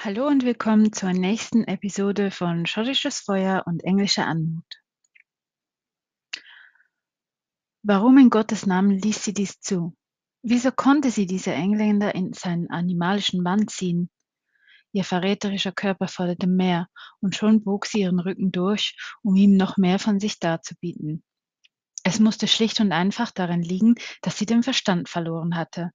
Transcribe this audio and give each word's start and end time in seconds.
Hallo 0.00 0.28
und 0.28 0.44
willkommen 0.44 0.92
zur 0.92 1.12
nächsten 1.12 1.64
Episode 1.64 2.30
von 2.30 2.66
Schottisches 2.66 3.18
Feuer 3.18 3.64
und 3.66 3.82
englischer 3.82 4.28
Anmut. 4.28 4.80
Warum 7.82 8.16
in 8.18 8.30
Gottes 8.30 8.64
Namen 8.64 8.92
ließ 8.92 9.24
sie 9.24 9.34
dies 9.34 9.60
zu? 9.60 9.96
Wieso 10.44 10.70
konnte 10.70 11.10
sie 11.10 11.26
diese 11.26 11.52
Engländer 11.52 12.14
in 12.14 12.32
seinen 12.32 12.70
animalischen 12.70 13.42
Bann 13.42 13.66
ziehen? 13.66 14.08
Ihr 14.92 15.02
verräterischer 15.02 15.72
Körper 15.72 16.06
forderte 16.06 16.46
mehr, 16.46 16.86
und 17.18 17.34
schon 17.34 17.64
bog 17.64 17.84
sie 17.84 18.02
ihren 18.02 18.20
Rücken 18.20 18.52
durch, 18.52 18.96
um 19.24 19.34
ihm 19.34 19.56
noch 19.56 19.78
mehr 19.78 19.98
von 19.98 20.20
sich 20.20 20.38
darzubieten. 20.38 21.24
Es 22.04 22.20
musste 22.20 22.46
schlicht 22.46 22.78
und 22.78 22.92
einfach 22.92 23.32
darin 23.32 23.62
liegen, 23.62 23.96
dass 24.22 24.38
sie 24.38 24.46
den 24.46 24.62
Verstand 24.62 25.08
verloren 25.08 25.56
hatte. 25.56 25.90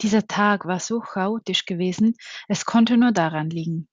Dieser 0.00 0.26
Tag 0.26 0.66
war 0.66 0.80
so 0.80 1.00
chaotisch 1.00 1.66
gewesen, 1.66 2.14
es 2.48 2.64
konnte 2.64 2.96
nur 2.96 3.12
daran 3.12 3.50
liegen. 3.50 3.88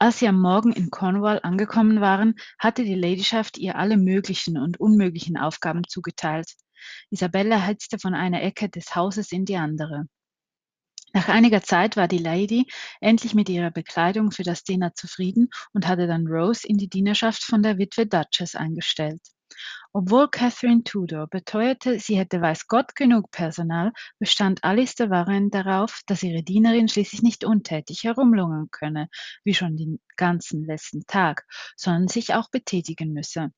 Als 0.00 0.20
sie 0.20 0.28
am 0.28 0.40
Morgen 0.40 0.72
in 0.72 0.90
Cornwall 0.90 1.40
angekommen 1.42 2.00
waren, 2.00 2.36
hatte 2.58 2.84
die 2.84 2.94
Ladyschaft 2.94 3.58
ihr 3.58 3.76
alle 3.76 3.96
möglichen 3.96 4.56
und 4.56 4.78
unmöglichen 4.78 5.36
Aufgaben 5.36 5.82
zugeteilt. 5.88 6.54
Isabella 7.10 7.58
hetzte 7.58 7.98
von 7.98 8.14
einer 8.14 8.42
Ecke 8.42 8.68
des 8.68 8.94
Hauses 8.94 9.32
in 9.32 9.44
die 9.44 9.56
andere. 9.56 10.06
Nach 11.14 11.28
einiger 11.28 11.62
Zeit 11.62 11.96
war 11.96 12.06
die 12.06 12.18
Lady 12.18 12.66
endlich 13.00 13.34
mit 13.34 13.48
ihrer 13.48 13.70
Bekleidung 13.70 14.30
für 14.30 14.42
das 14.42 14.62
Dinner 14.62 14.94
zufrieden 14.94 15.48
und 15.72 15.88
hatte 15.88 16.06
dann 16.06 16.26
Rose 16.26 16.66
in 16.66 16.76
die 16.76 16.88
Dienerschaft 16.88 17.42
von 17.42 17.62
der 17.62 17.78
Witwe 17.78 18.06
Duchess 18.06 18.54
eingestellt. 18.54 19.20
Obwohl 20.00 20.28
Catherine 20.28 20.84
Tudor 20.84 21.26
beteuerte, 21.26 21.98
sie 21.98 22.16
hätte 22.16 22.40
weiß 22.40 22.68
Gott 22.68 22.94
genug 22.94 23.32
Personal, 23.32 23.90
bestand 24.20 24.62
Alice 24.62 24.94
de 24.94 25.10
Warren 25.10 25.50
darauf, 25.50 26.02
dass 26.06 26.22
ihre 26.22 26.44
Dienerin 26.44 26.86
schließlich 26.86 27.22
nicht 27.22 27.42
untätig 27.42 28.04
herumlungern 28.04 28.68
könne, 28.70 29.08
wie 29.42 29.54
schon 29.54 29.76
den 29.76 29.98
ganzen 30.16 30.64
letzten 30.64 31.04
Tag, 31.08 31.44
sondern 31.74 32.06
sich 32.06 32.32
auch 32.34 32.48
betätigen 32.48 33.12
müsse. 33.12 33.50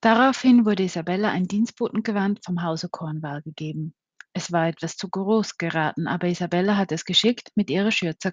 Daraufhin 0.00 0.64
wurde 0.64 0.84
Isabella 0.84 1.32
ein 1.32 1.46
Dienstbotengewand 1.48 2.42
vom 2.42 2.62
Hause 2.62 2.88
Cornwall 2.88 3.42
gegeben. 3.42 3.94
Es 4.32 4.52
war 4.52 4.68
etwas 4.68 4.96
zu 4.96 5.10
groß 5.10 5.58
geraten, 5.58 6.06
aber 6.06 6.28
Isabella 6.28 6.78
hatte 6.78 6.94
es 6.94 7.04
geschickt 7.04 7.50
mit 7.56 7.68
ihrer 7.68 7.90
Schürze 7.90 8.32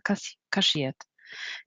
kaschiert. 0.51 0.95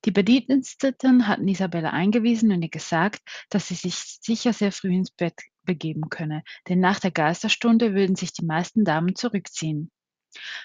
Die 0.05 0.11
Bediensteten 0.11 1.27
hatten 1.27 1.49
Isabella 1.49 1.91
eingewiesen 1.91 2.53
und 2.53 2.63
ihr 2.63 2.69
gesagt, 2.69 3.21
dass 3.51 3.69
sie 3.69 3.75
sich 3.75 3.95
sicher 3.95 4.53
sehr 4.53 4.73
früh 4.73 4.95
ins 4.95 5.11
Bett 5.11 5.41
begeben 5.65 6.09
könne, 6.09 6.43
denn 6.69 6.81
nach 6.81 7.01
der 7.01 7.11
Geisterstunde 7.11 7.95
würden 7.95 8.17
sich 8.17 8.33
die 8.33 8.45
meisten 8.45 8.85
Damen 8.85 9.15
zurückziehen. 9.15 9.91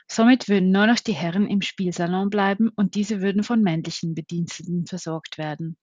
Somit 0.08 0.50
würden 0.50 0.72
nur 0.72 0.88
noch 0.88 1.00
die 1.00 1.14
Herren 1.14 1.48
im 1.48 1.62
Spielsalon 1.62 2.30
bleiben 2.30 2.70
und 2.76 2.96
diese 2.96 3.22
würden 3.22 3.44
von 3.44 3.62
männlichen 3.62 4.14
Bediensteten 4.14 4.86
versorgt 4.86 5.38
werden. 5.38 5.78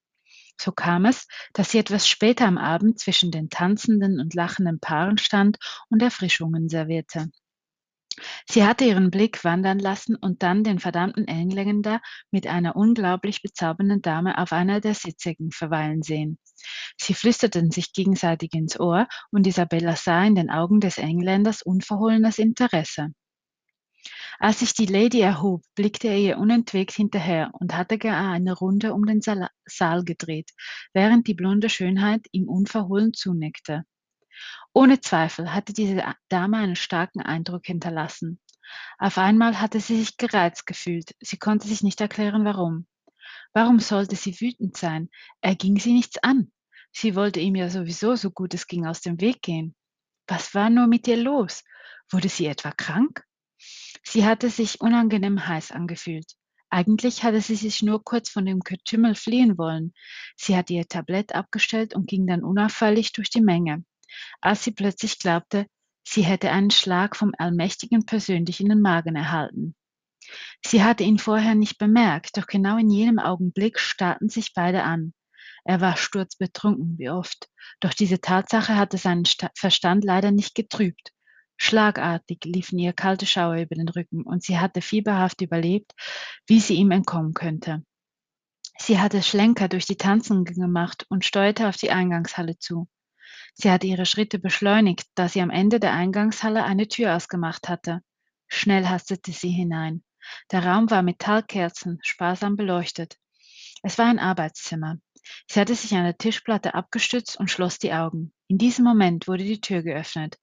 So 0.61 0.73
kam 0.73 1.07
es, 1.07 1.27
dass 1.55 1.71
sie 1.71 1.79
etwas 1.79 2.07
später 2.07 2.47
am 2.47 2.59
Abend 2.59 2.99
zwischen 2.99 3.31
den 3.31 3.49
tanzenden 3.49 4.21
und 4.21 4.35
lachenden 4.35 4.79
Paaren 4.79 5.17
stand 5.17 5.59
und 5.89 6.03
Erfrischungen 6.03 6.69
servierte. 6.69 7.31
Sie 8.49 8.65
hatte 8.65 8.85
ihren 8.85 9.11
Blick 9.11 9.45
wandern 9.45 9.79
lassen 9.79 10.17
und 10.17 10.43
dann 10.43 10.65
den 10.65 10.79
verdammten 10.79 11.29
Engländer 11.29 12.01
mit 12.31 12.47
einer 12.47 12.77
unglaublich 12.77 13.43
bezaubernden 13.43 14.03
Dame 14.03 14.39
auf 14.39 14.53
einer 14.53 14.81
der 14.81 14.95
Sitzecken 14.95 15.53
verweilen 15.53 16.03
sehen. 16.03 16.39
Sie 16.99 17.15
flüsterten 17.15 17.71
sich 17.71 17.93
gegenseitig 17.93 18.53
ins 18.53 18.79
Ohr 18.79 19.07
und 19.31 19.47
Isabella 19.47 19.97
sah 19.97 20.25
in 20.25 20.35
den 20.35 20.51
Augen 20.51 20.81
des 20.81 20.99
Engländers 20.99 21.63
unverhohlenes 21.63 22.39
Interesse. 22.39 23.13
Als 24.39 24.61
sich 24.61 24.73
die 24.73 24.87
Lady 24.87 25.21
erhob, 25.21 25.63
blickte 25.75 26.09
er 26.09 26.17
ihr 26.17 26.39
unentwegt 26.39 26.93
hinterher 26.93 27.51
und 27.53 27.77
hatte 27.77 27.99
gar 27.99 28.33
eine 28.33 28.55
Runde 28.55 28.95
um 28.95 29.05
den 29.05 29.21
Saal 29.21 30.05
gedreht, 30.05 30.51
während 30.95 31.27
die 31.27 31.35
blonde 31.35 31.69
Schönheit 31.69 32.27
ihm 32.33 32.49
unverhohlen 32.49 33.13
zunickte. 33.13 33.85
Ohne 34.73 35.01
Zweifel 35.01 35.53
hatte 35.53 35.73
diese 35.73 36.03
Dame 36.29 36.59
einen 36.59 36.77
starken 36.77 37.21
Eindruck 37.21 37.67
hinterlassen. 37.67 38.41
Auf 38.99 39.19
einmal 39.19 39.61
hatte 39.61 39.81
sie 39.81 39.99
sich 39.99 40.17
gereizt 40.17 40.67
gefühlt. 40.67 41.15
Sie 41.21 41.39
konnte 41.39 41.67
sich 41.67 41.83
nicht 41.83 42.01
erklären, 42.01 42.45
warum. 42.45 42.87
Warum 43.53 43.81
sollte 43.81 44.15
sie 44.15 44.41
wütend 44.41 44.77
sein? 44.77 45.11
Er 45.41 45.57
ging 45.57 45.79
sie 45.79 45.93
nichts 45.93 46.19
an. 46.23 46.53
Sie 46.93 47.17
wollte 47.17 47.41
ihm 47.41 47.57
ja 47.57 47.69
sowieso 47.69 48.15
so 48.15 48.31
gut 48.31 48.55
es 48.55 48.67
ging 48.67 48.87
aus 48.87 49.01
dem 49.01 49.21
Weg 49.21 49.43
gehen. 49.43 49.75
Was 50.27 50.55
war 50.55 50.71
nur 50.71 50.87
mit 50.87 51.09
ihr 51.09 51.17
los? 51.17 51.65
Wurde 52.09 52.29
sie 52.29 52.47
etwa 52.47 52.71
krank? 52.71 53.25
Sie 54.03 54.25
hatte 54.25 54.51
sich 54.51 54.81
unangenehm 54.81 55.47
heiß 55.47 55.73
angefühlt. 55.73 56.37
Eigentlich 56.71 57.25
hatte 57.25 57.41
sie 57.41 57.57
sich 57.57 57.83
nur 57.83 58.05
kurz 58.05 58.31
von 58.31 58.47
dem 58.47 58.61
Getümmel 58.61 59.17
fliehen 59.17 59.59
wollen. 59.59 59.93
Sie 60.37 60.57
hatte 60.57 60.75
ihr 60.75 60.87
Tablett 60.87 61.35
abgestellt 61.35 61.95
und 61.95 62.07
ging 62.07 62.27
dann 62.29 62.45
unauffällig 62.45 63.13
durch 63.13 63.31
die 63.31 63.41
Menge 63.41 63.85
als 64.41 64.65
sie 64.65 64.73
plötzlich 64.73 65.19
glaubte, 65.19 65.67
sie 66.03 66.23
hätte 66.23 66.51
einen 66.51 66.71
Schlag 66.71 67.17
vom 67.17 67.33
Allmächtigen 67.39 68.07
persönlich 68.07 68.61
in 68.61 68.69
den 68.69 68.81
Magen 68.81 69.17
erhalten. 69.17 69.75
Sie 70.65 70.83
hatte 70.83 71.05
ihn 71.05 71.19
vorher 71.19 71.55
nicht 71.55 71.79
bemerkt, 71.79 72.37
doch 72.37 72.47
genau 72.47 72.77
in 72.77 72.91
jenem 72.91 73.19
Augenblick 73.19 73.79
starrten 73.79 74.29
sich 74.29 74.53
beide 74.55 74.83
an. 74.85 75.13
Er 75.65 75.81
war 75.81 75.97
sturzbetrunken, 75.97 76.99
wie 76.99 77.11
oft, 77.11 77.49
doch 77.81 77.95
diese 77.95 78.21
Tatsache 78.21 78.77
hatte 78.77 78.97
seinen 78.97 79.25
Verstand 79.55 80.05
leider 80.05 80.31
nicht 80.31 80.55
getrübt. 80.55 81.13
Schlagartig 81.57 82.45
liefen 82.45 82.79
ihr 82.79 82.95
kalte 82.95 83.27
Schauer 83.27 83.57
über 83.57 83.75
den 83.75 83.89
Rücken, 83.89 84.23
und 84.23 84.43
sie 84.43 84.59
hatte 84.59 84.81
fieberhaft 84.81 85.43
überlebt, 85.43 85.93
wie 86.47 86.59
sie 86.59 86.75
ihm 86.75 86.91
entkommen 86.91 87.35
könnte. 87.35 87.85
Sie 88.79 88.99
hatte 88.99 89.23
Schlenker 89.23 89.69
durch 89.69 89.85
die 89.85 89.99
Tanzen 89.99 90.45
gemacht 90.47 91.05
und 91.11 91.27
steuerte 91.27 91.69
auf 91.69 91.77
die 91.77 91.91
Eingangshalle 91.91 92.59
zu. 92.59 92.89
Sie 93.63 93.71
hatte 93.71 93.87
ihre 93.87 94.07
Schritte 94.07 94.39
beschleunigt, 94.39 95.07
da 95.17 95.29
sie 95.29 95.43
am 95.43 95.51
Ende 95.51 95.81
der 95.81 95.93
Eingangshalle 95.93 96.65
eine 96.65 96.89
Tür 96.89 97.15
ausgemacht 97.15 97.69
hatte. 97.69 98.01
Schnell 98.49 98.87
hastete 98.87 99.33
sie 99.33 99.51
hinein. 99.51 100.03
Der 100.51 100.65
Raum 100.65 100.91
war 100.91 101.03
mit 101.03 101.19
Talgkerzen 101.19 101.99
sparsam 102.03 102.57
beleuchtet. 102.57 103.19
Es 103.83 103.99
war 103.99 104.07
ein 104.07 104.19
Arbeitszimmer. 104.19 104.97
Sie 105.47 105.61
hatte 105.61 105.75
sich 105.75 105.93
an 105.93 106.05
der 106.05 106.17
Tischplatte 106.17 106.73
abgestützt 106.73 107.39
und 107.39 107.51
schloss 107.51 107.79
die 107.79 107.93
Augen. 107.93 108.33
In 108.49 108.57
diesem 108.57 108.87
Moment 108.87 109.29
wurde 109.29 109.45
die 109.45 109.61
Tür 109.61 109.83
geöffnet. 109.83 110.39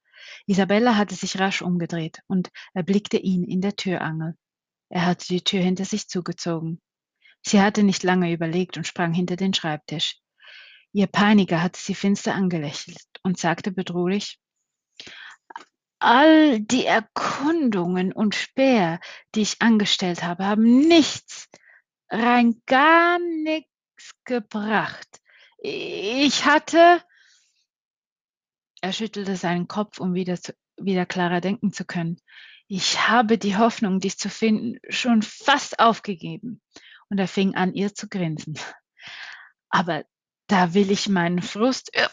Isabella 0.46 0.96
hatte 0.96 1.16
sich 1.16 1.40
rasch 1.40 1.60
umgedreht 1.60 2.20
und 2.28 2.52
erblickte 2.72 3.16
ihn 3.16 3.42
in 3.42 3.60
der 3.60 3.74
Türangel. 3.74 4.36
Er 4.90 5.06
hatte 5.06 5.26
die 5.26 5.42
Tür 5.42 5.60
hinter 5.60 5.84
sich 5.84 6.06
zugezogen. 6.06 6.80
Sie 7.44 7.60
hatte 7.60 7.82
nicht 7.82 8.04
lange 8.04 8.32
überlegt 8.32 8.76
und 8.76 8.86
sprang 8.86 9.12
hinter 9.12 9.34
den 9.34 9.54
Schreibtisch. 9.54 10.20
Ihr 10.92 11.06
Peiniger 11.06 11.62
hatte 11.62 11.80
sie 11.80 11.94
finster 11.94 12.34
angelächelt 12.34 12.98
und 13.22 13.38
sagte 13.38 13.70
bedrohlich, 13.70 14.38
all 15.98 16.60
die 16.60 16.86
Erkundungen 16.86 18.12
und 18.12 18.34
Späher, 18.34 19.00
die 19.34 19.42
ich 19.42 19.60
angestellt 19.60 20.22
habe, 20.22 20.46
haben 20.46 20.86
nichts, 20.88 21.48
rein 22.08 22.62
gar 22.66 23.18
nichts 23.18 24.14
gebracht. 24.24 25.20
Ich 25.58 26.44
hatte, 26.44 27.02
er 28.80 28.92
schüttelte 28.92 29.36
seinen 29.36 29.66
Kopf, 29.66 29.98
um 29.98 30.14
wieder, 30.14 30.40
zu, 30.40 30.54
wieder 30.76 31.04
klarer 31.04 31.40
denken 31.40 31.72
zu 31.72 31.84
können. 31.84 32.20
Ich 32.68 33.08
habe 33.08 33.38
die 33.38 33.56
Hoffnung, 33.56 33.98
dich 33.98 34.18
zu 34.18 34.28
finden, 34.28 34.78
schon 34.88 35.22
fast 35.22 35.80
aufgegeben. 35.80 36.62
Und 37.08 37.18
er 37.18 37.28
fing 37.28 37.54
an, 37.54 37.74
ihr 37.74 37.94
zu 37.94 38.08
grinsen. 38.08 38.58
Aber 39.70 40.04
da 40.48 40.74
will 40.74 40.90
ich 40.90 41.08
meinen 41.08 41.42
Frust 41.42 41.94
äh, 41.94 42.08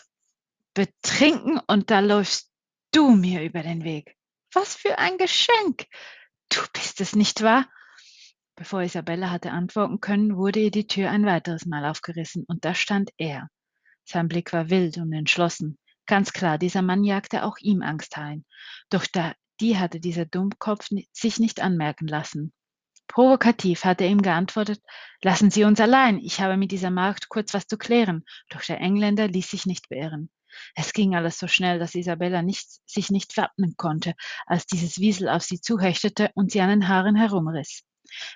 betrinken 0.73 1.59
und 1.67 1.89
da 1.89 2.01
läufst 2.01 2.51
du 2.91 3.11
mir 3.11 3.43
über 3.43 3.63
den 3.63 3.83
Weg. 3.83 4.15
Was 4.53 4.75
für 4.75 4.99
ein 4.99 5.17
Geschenk! 5.17 5.85
Du 6.49 6.61
bist 6.73 7.01
es, 7.01 7.15
nicht 7.15 7.41
wahr? 7.41 7.67
Bevor 8.55 8.83
Isabella 8.83 9.31
hatte 9.31 9.51
antworten 9.51 9.99
können, 9.99 10.37
wurde 10.37 10.59
ihr 10.59 10.71
die 10.71 10.87
Tür 10.87 11.09
ein 11.09 11.25
weiteres 11.25 11.65
Mal 11.65 11.85
aufgerissen 11.85 12.45
und 12.47 12.63
da 12.63 12.75
stand 12.75 13.11
er. 13.17 13.49
Sein 14.05 14.27
Blick 14.27 14.53
war 14.53 14.69
wild 14.69 14.97
und 14.97 15.11
entschlossen. 15.11 15.77
Ganz 16.05 16.31
klar, 16.31 16.57
dieser 16.57 16.81
Mann 16.81 17.03
jagte 17.03 17.43
auch 17.43 17.57
ihm 17.57 17.81
Angst 17.81 18.17
ein. 18.17 18.45
Doch 18.89 19.05
da, 19.11 19.33
die 19.59 19.77
hatte 19.77 19.99
dieser 19.99 20.25
Dummkopf 20.25 20.87
sich 21.11 21.39
nicht 21.39 21.61
anmerken 21.61 22.07
lassen. 22.07 22.53
Provokativ 23.07 23.85
hatte 23.85 24.03
er 24.03 24.09
ihm 24.09 24.21
geantwortet, 24.21 24.81
lassen 25.21 25.51
Sie 25.51 25.63
uns 25.63 25.79
allein, 25.79 26.17
ich 26.19 26.41
habe 26.41 26.57
mit 26.57 26.71
dieser 26.71 26.91
Magd 26.91 27.29
kurz 27.29 27.53
was 27.53 27.67
zu 27.67 27.77
klären, 27.77 28.25
doch 28.49 28.61
der 28.61 28.79
Engländer 28.79 29.27
ließ 29.27 29.49
sich 29.49 29.65
nicht 29.65 29.89
beirren. 29.89 30.29
Es 30.75 30.93
ging 30.93 31.15
alles 31.15 31.37
so 31.37 31.47
schnell, 31.47 31.79
dass 31.79 31.95
Isabella 31.95 32.41
nicht, 32.41 32.67
sich 32.85 33.09
nicht 33.09 33.35
wappnen 33.37 33.75
konnte, 33.77 34.15
als 34.45 34.65
dieses 34.65 34.99
Wiesel 34.99 35.29
auf 35.29 35.43
sie 35.43 35.61
zuhechtete 35.61 36.31
und 36.33 36.51
sie 36.51 36.61
an 36.61 36.69
den 36.69 36.87
Haaren 36.87 37.15
herumriss. 37.15 37.83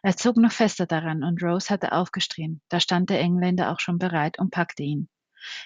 Er 0.01 0.15
zog 0.17 0.37
noch 0.37 0.51
fester 0.51 0.85
daran 0.85 1.23
und 1.23 1.41
Rose 1.41 1.69
hatte 1.69 1.91
aufgestrien. 1.93 2.61
Da 2.69 2.79
stand 2.79 3.09
der 3.09 3.19
Engländer 3.19 3.71
auch 3.71 3.79
schon 3.79 3.99
bereit 3.99 4.39
und 4.39 4.51
packte 4.51 4.83
ihn. 4.83 5.09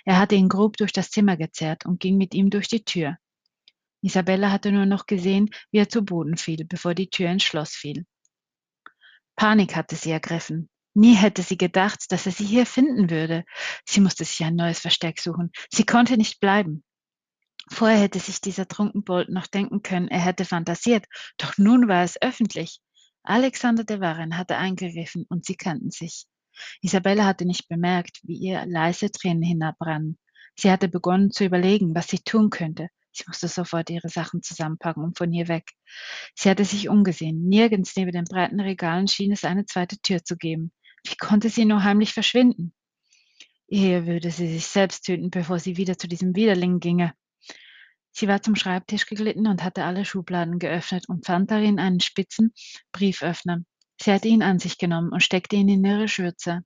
Er 0.05 0.19
hatte 0.19 0.35
ihn 0.35 0.49
grob 0.49 0.77
durch 0.77 0.91
das 0.91 1.09
Zimmer 1.09 1.37
gezerrt 1.37 1.85
und 1.85 1.99
ging 1.99 2.17
mit 2.17 2.33
ihm 2.33 2.49
durch 2.49 2.67
die 2.67 2.83
Tür. 2.83 3.17
Isabella 4.01 4.51
hatte 4.51 4.71
nur 4.71 4.85
noch 4.85 5.05
gesehen, 5.07 5.49
wie 5.71 5.79
er 5.79 5.89
zu 5.89 6.03
Boden 6.03 6.37
fiel, 6.37 6.65
bevor 6.65 6.93
die 6.93 7.09
Tür 7.09 7.31
ins 7.31 7.43
Schloss 7.43 7.71
fiel. 7.71 8.05
Panik 9.35 9.75
hatte 9.75 9.95
sie 9.95 10.11
ergriffen. 10.11 10.69
Nie 10.95 11.15
hätte 11.15 11.41
sie 11.41 11.57
gedacht, 11.57 12.11
dass 12.11 12.25
er 12.25 12.31
sie 12.31 12.45
hier 12.45 12.65
finden 12.65 13.09
würde. 13.09 13.45
Sie 13.85 13.99
musste 13.99 14.25
sich 14.25 14.43
ein 14.43 14.55
neues 14.55 14.79
Versteck 14.79 15.19
suchen. 15.19 15.51
Sie 15.71 15.85
konnte 15.85 16.17
nicht 16.17 16.39
bleiben. 16.39 16.83
Vorher 17.69 17.99
hätte 17.99 18.19
sich 18.19 18.41
dieser 18.41 18.67
Trunkenbold 18.67 19.29
noch 19.29 19.47
denken 19.47 19.81
können, 19.81 20.09
er 20.09 20.19
hätte 20.19 20.45
fantasiert, 20.45 21.05
doch 21.37 21.57
nun 21.57 21.87
war 21.87 22.03
es 22.03 22.21
öffentlich. 22.21 22.79
Alexander 23.23 23.85
de 23.85 24.01
Warren 24.01 24.37
hatte 24.37 24.57
eingegriffen 24.57 25.25
und 25.29 25.45
sie 25.45 25.55
kannten 25.55 25.89
sich. 25.89 26.25
Isabella 26.81 27.25
hatte 27.25 27.45
nicht 27.45 27.69
bemerkt, 27.69 28.19
wie 28.23 28.37
ihr 28.37 28.65
leise 28.65 29.11
Tränen 29.11 29.43
hinabrannen. 29.43 30.19
Sie 30.55 30.69
hatte 30.69 30.87
begonnen 30.87 31.31
zu 31.31 31.45
überlegen, 31.45 31.95
was 31.95 32.07
sie 32.07 32.19
tun 32.19 32.49
könnte. 32.49 32.89
Sie 33.13 33.23
musste 33.27 33.47
sofort 33.47 33.89
ihre 33.89 34.09
Sachen 34.09 34.41
zusammenpacken 34.41 35.03
und 35.03 35.17
von 35.17 35.31
hier 35.31 35.47
weg. 35.47 35.71
Sie 36.35 36.49
hatte 36.49 36.65
sich 36.65 36.89
umgesehen. 36.89 37.47
Nirgends 37.47 37.95
neben 37.95 38.11
den 38.11 38.25
breiten 38.25 38.59
Regalen 38.59 39.07
schien 39.07 39.31
es 39.31 39.43
eine 39.43 39.65
zweite 39.65 39.99
Tür 39.99 40.23
zu 40.23 40.35
geben. 40.35 40.71
Wie 41.05 41.15
konnte 41.15 41.49
sie 41.49 41.65
nur 41.65 41.83
heimlich 41.83 42.13
verschwinden? 42.13 42.73
Eher 43.67 44.05
würde 44.07 44.31
sie 44.31 44.47
sich 44.51 44.65
selbst 44.65 45.05
töten, 45.05 45.29
bevor 45.29 45.59
sie 45.59 45.77
wieder 45.77 45.97
zu 45.97 46.07
diesem 46.07 46.35
Widerling 46.35 46.79
ginge. 46.79 47.13
Sie 48.11 48.27
war 48.27 48.41
zum 48.41 48.55
Schreibtisch 48.55 49.05
geglitten 49.07 49.47
und 49.47 49.63
hatte 49.63 49.83
alle 49.83 50.05
Schubladen 50.05 50.59
geöffnet 50.59 51.09
und 51.09 51.25
fand 51.25 51.49
darin 51.49 51.79
einen 51.79 51.99
spitzen 51.99 52.53
Brieföffner. 52.91 53.63
Sie 53.99 54.11
hatte 54.11 54.27
ihn 54.27 54.43
an 54.43 54.59
sich 54.59 54.77
genommen 54.77 55.11
und 55.11 55.23
steckte 55.23 55.55
ihn 55.55 55.69
in 55.69 55.83
ihre 55.83 56.07
Schürze. 56.07 56.63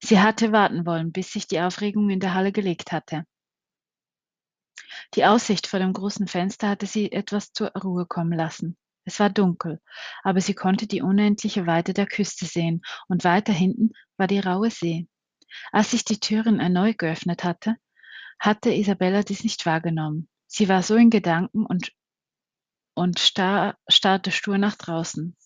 Sie 0.00 0.20
hatte 0.20 0.52
warten 0.52 0.84
wollen, 0.86 1.12
bis 1.12 1.32
sich 1.32 1.46
die 1.46 1.60
Aufregung 1.60 2.10
in 2.10 2.20
der 2.20 2.34
Halle 2.34 2.52
gelegt 2.52 2.92
hatte. 2.92 3.24
Die 5.14 5.24
Aussicht 5.24 5.66
vor 5.66 5.78
dem 5.78 5.92
großen 5.92 6.26
Fenster 6.26 6.68
hatte 6.68 6.86
sie 6.86 7.12
etwas 7.12 7.52
zur 7.52 7.68
Ruhe 7.68 8.06
kommen 8.06 8.32
lassen. 8.32 8.76
Es 9.04 9.20
war 9.20 9.30
dunkel, 9.30 9.80
aber 10.22 10.40
sie 10.40 10.54
konnte 10.54 10.86
die 10.86 11.02
unendliche 11.02 11.66
Weite 11.66 11.92
der 11.92 12.06
Küste 12.06 12.46
sehen, 12.46 12.82
und 13.06 13.24
weiter 13.24 13.52
hinten 13.52 13.92
war 14.16 14.26
die 14.26 14.40
raue 14.40 14.70
See. 14.70 15.06
Als 15.72 15.90
sich 15.90 16.04
die 16.04 16.20
Türen 16.20 16.58
erneut 16.58 16.98
geöffnet 16.98 17.44
hatte, 17.44 17.76
hatte 18.38 18.72
Isabella 18.72 19.22
dies 19.22 19.44
nicht 19.44 19.66
wahrgenommen. 19.66 20.28
Sie 20.46 20.68
war 20.68 20.82
so 20.82 20.96
in 20.96 21.10
Gedanken 21.10 21.66
und, 21.66 21.92
und 22.94 23.18
starr, 23.18 23.76
starrte 23.88 24.30
stur 24.30 24.58
nach 24.58 24.76
draußen. 24.76 25.36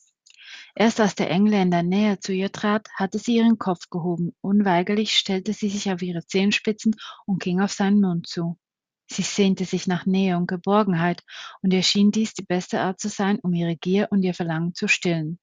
Erst 0.74 1.00
als 1.00 1.14
der 1.14 1.30
Engländer 1.30 1.82
näher 1.82 2.20
zu 2.20 2.32
ihr 2.32 2.52
trat, 2.52 2.88
hatte 2.94 3.18
sie 3.18 3.36
ihren 3.36 3.58
Kopf 3.58 3.90
gehoben. 3.90 4.34
Unweigerlich 4.40 5.12
stellte 5.18 5.52
sie 5.52 5.68
sich 5.68 5.90
auf 5.90 6.02
ihre 6.02 6.24
Zehenspitzen 6.24 6.94
und 7.26 7.42
ging 7.42 7.60
auf 7.60 7.72
seinen 7.72 8.00
Mund 8.00 8.26
zu. 8.28 8.58
Sie 9.10 9.22
sehnte 9.22 9.64
sich 9.64 9.86
nach 9.86 10.06
Nähe 10.06 10.36
und 10.36 10.46
Geborgenheit, 10.46 11.22
und 11.62 11.72
ihr 11.72 11.82
schien 11.82 12.10
dies 12.10 12.34
die 12.34 12.44
beste 12.44 12.80
Art 12.80 13.00
zu 13.00 13.08
sein, 13.08 13.38
um 13.40 13.52
ihre 13.54 13.76
Gier 13.76 14.08
und 14.10 14.22
ihr 14.22 14.34
Verlangen 14.34 14.74
zu 14.74 14.86
stillen. 14.86 15.38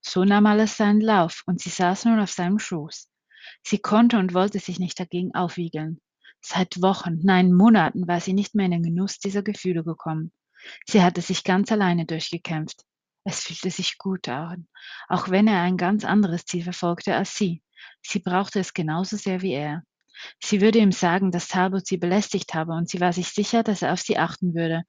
So 0.00 0.24
nahm 0.24 0.46
alles 0.46 0.76
seinen 0.76 1.00
Lauf, 1.00 1.42
und 1.46 1.60
sie 1.60 1.70
saß 1.70 2.06
nun 2.06 2.20
auf 2.20 2.30
seinem 2.30 2.58
Schoß. 2.58 3.10
Sie 3.62 3.78
konnte 3.78 4.18
und 4.18 4.34
wollte 4.34 4.58
sich 4.58 4.78
nicht 4.78 4.98
dagegen 4.98 5.34
aufwiegeln. 5.34 6.00
Seit 6.40 6.80
Wochen, 6.80 7.18
nein 7.22 7.52
Monaten 7.52 8.06
war 8.06 8.20
sie 8.20 8.32
nicht 8.32 8.54
mehr 8.54 8.66
in 8.66 8.72
den 8.72 8.82
Genuss 8.82 9.18
dieser 9.18 9.42
Gefühle 9.42 9.84
gekommen. 9.84 10.32
Sie 10.86 11.02
hatte 11.02 11.20
sich 11.20 11.44
ganz 11.44 11.70
alleine 11.72 12.06
durchgekämpft. 12.06 12.84
Es 13.24 13.40
fühlte 13.40 13.70
sich 13.70 13.98
gut 13.98 14.28
an, 14.28 14.68
auch 15.08 15.30
wenn 15.30 15.48
er 15.48 15.60
ein 15.62 15.76
ganz 15.76 16.04
anderes 16.04 16.44
Ziel 16.44 16.62
verfolgte 16.62 17.16
als 17.16 17.36
sie. 17.36 17.62
Sie 18.00 18.20
brauchte 18.20 18.60
es 18.60 18.72
genauso 18.72 19.16
sehr 19.16 19.42
wie 19.42 19.52
er. 19.52 19.82
Sie 20.42 20.60
würde 20.60 20.78
ihm 20.78 20.92
sagen, 20.92 21.30
dass 21.30 21.48
Talbot 21.48 21.86
sie 21.86 21.96
belästigt 21.96 22.54
habe, 22.54 22.72
und 22.72 22.88
sie 22.88 23.00
war 23.00 23.12
sich 23.12 23.28
sicher, 23.28 23.62
dass 23.62 23.82
er 23.82 23.92
auf 23.92 24.00
sie 24.00 24.18
achten 24.18 24.54
würde 24.54 24.84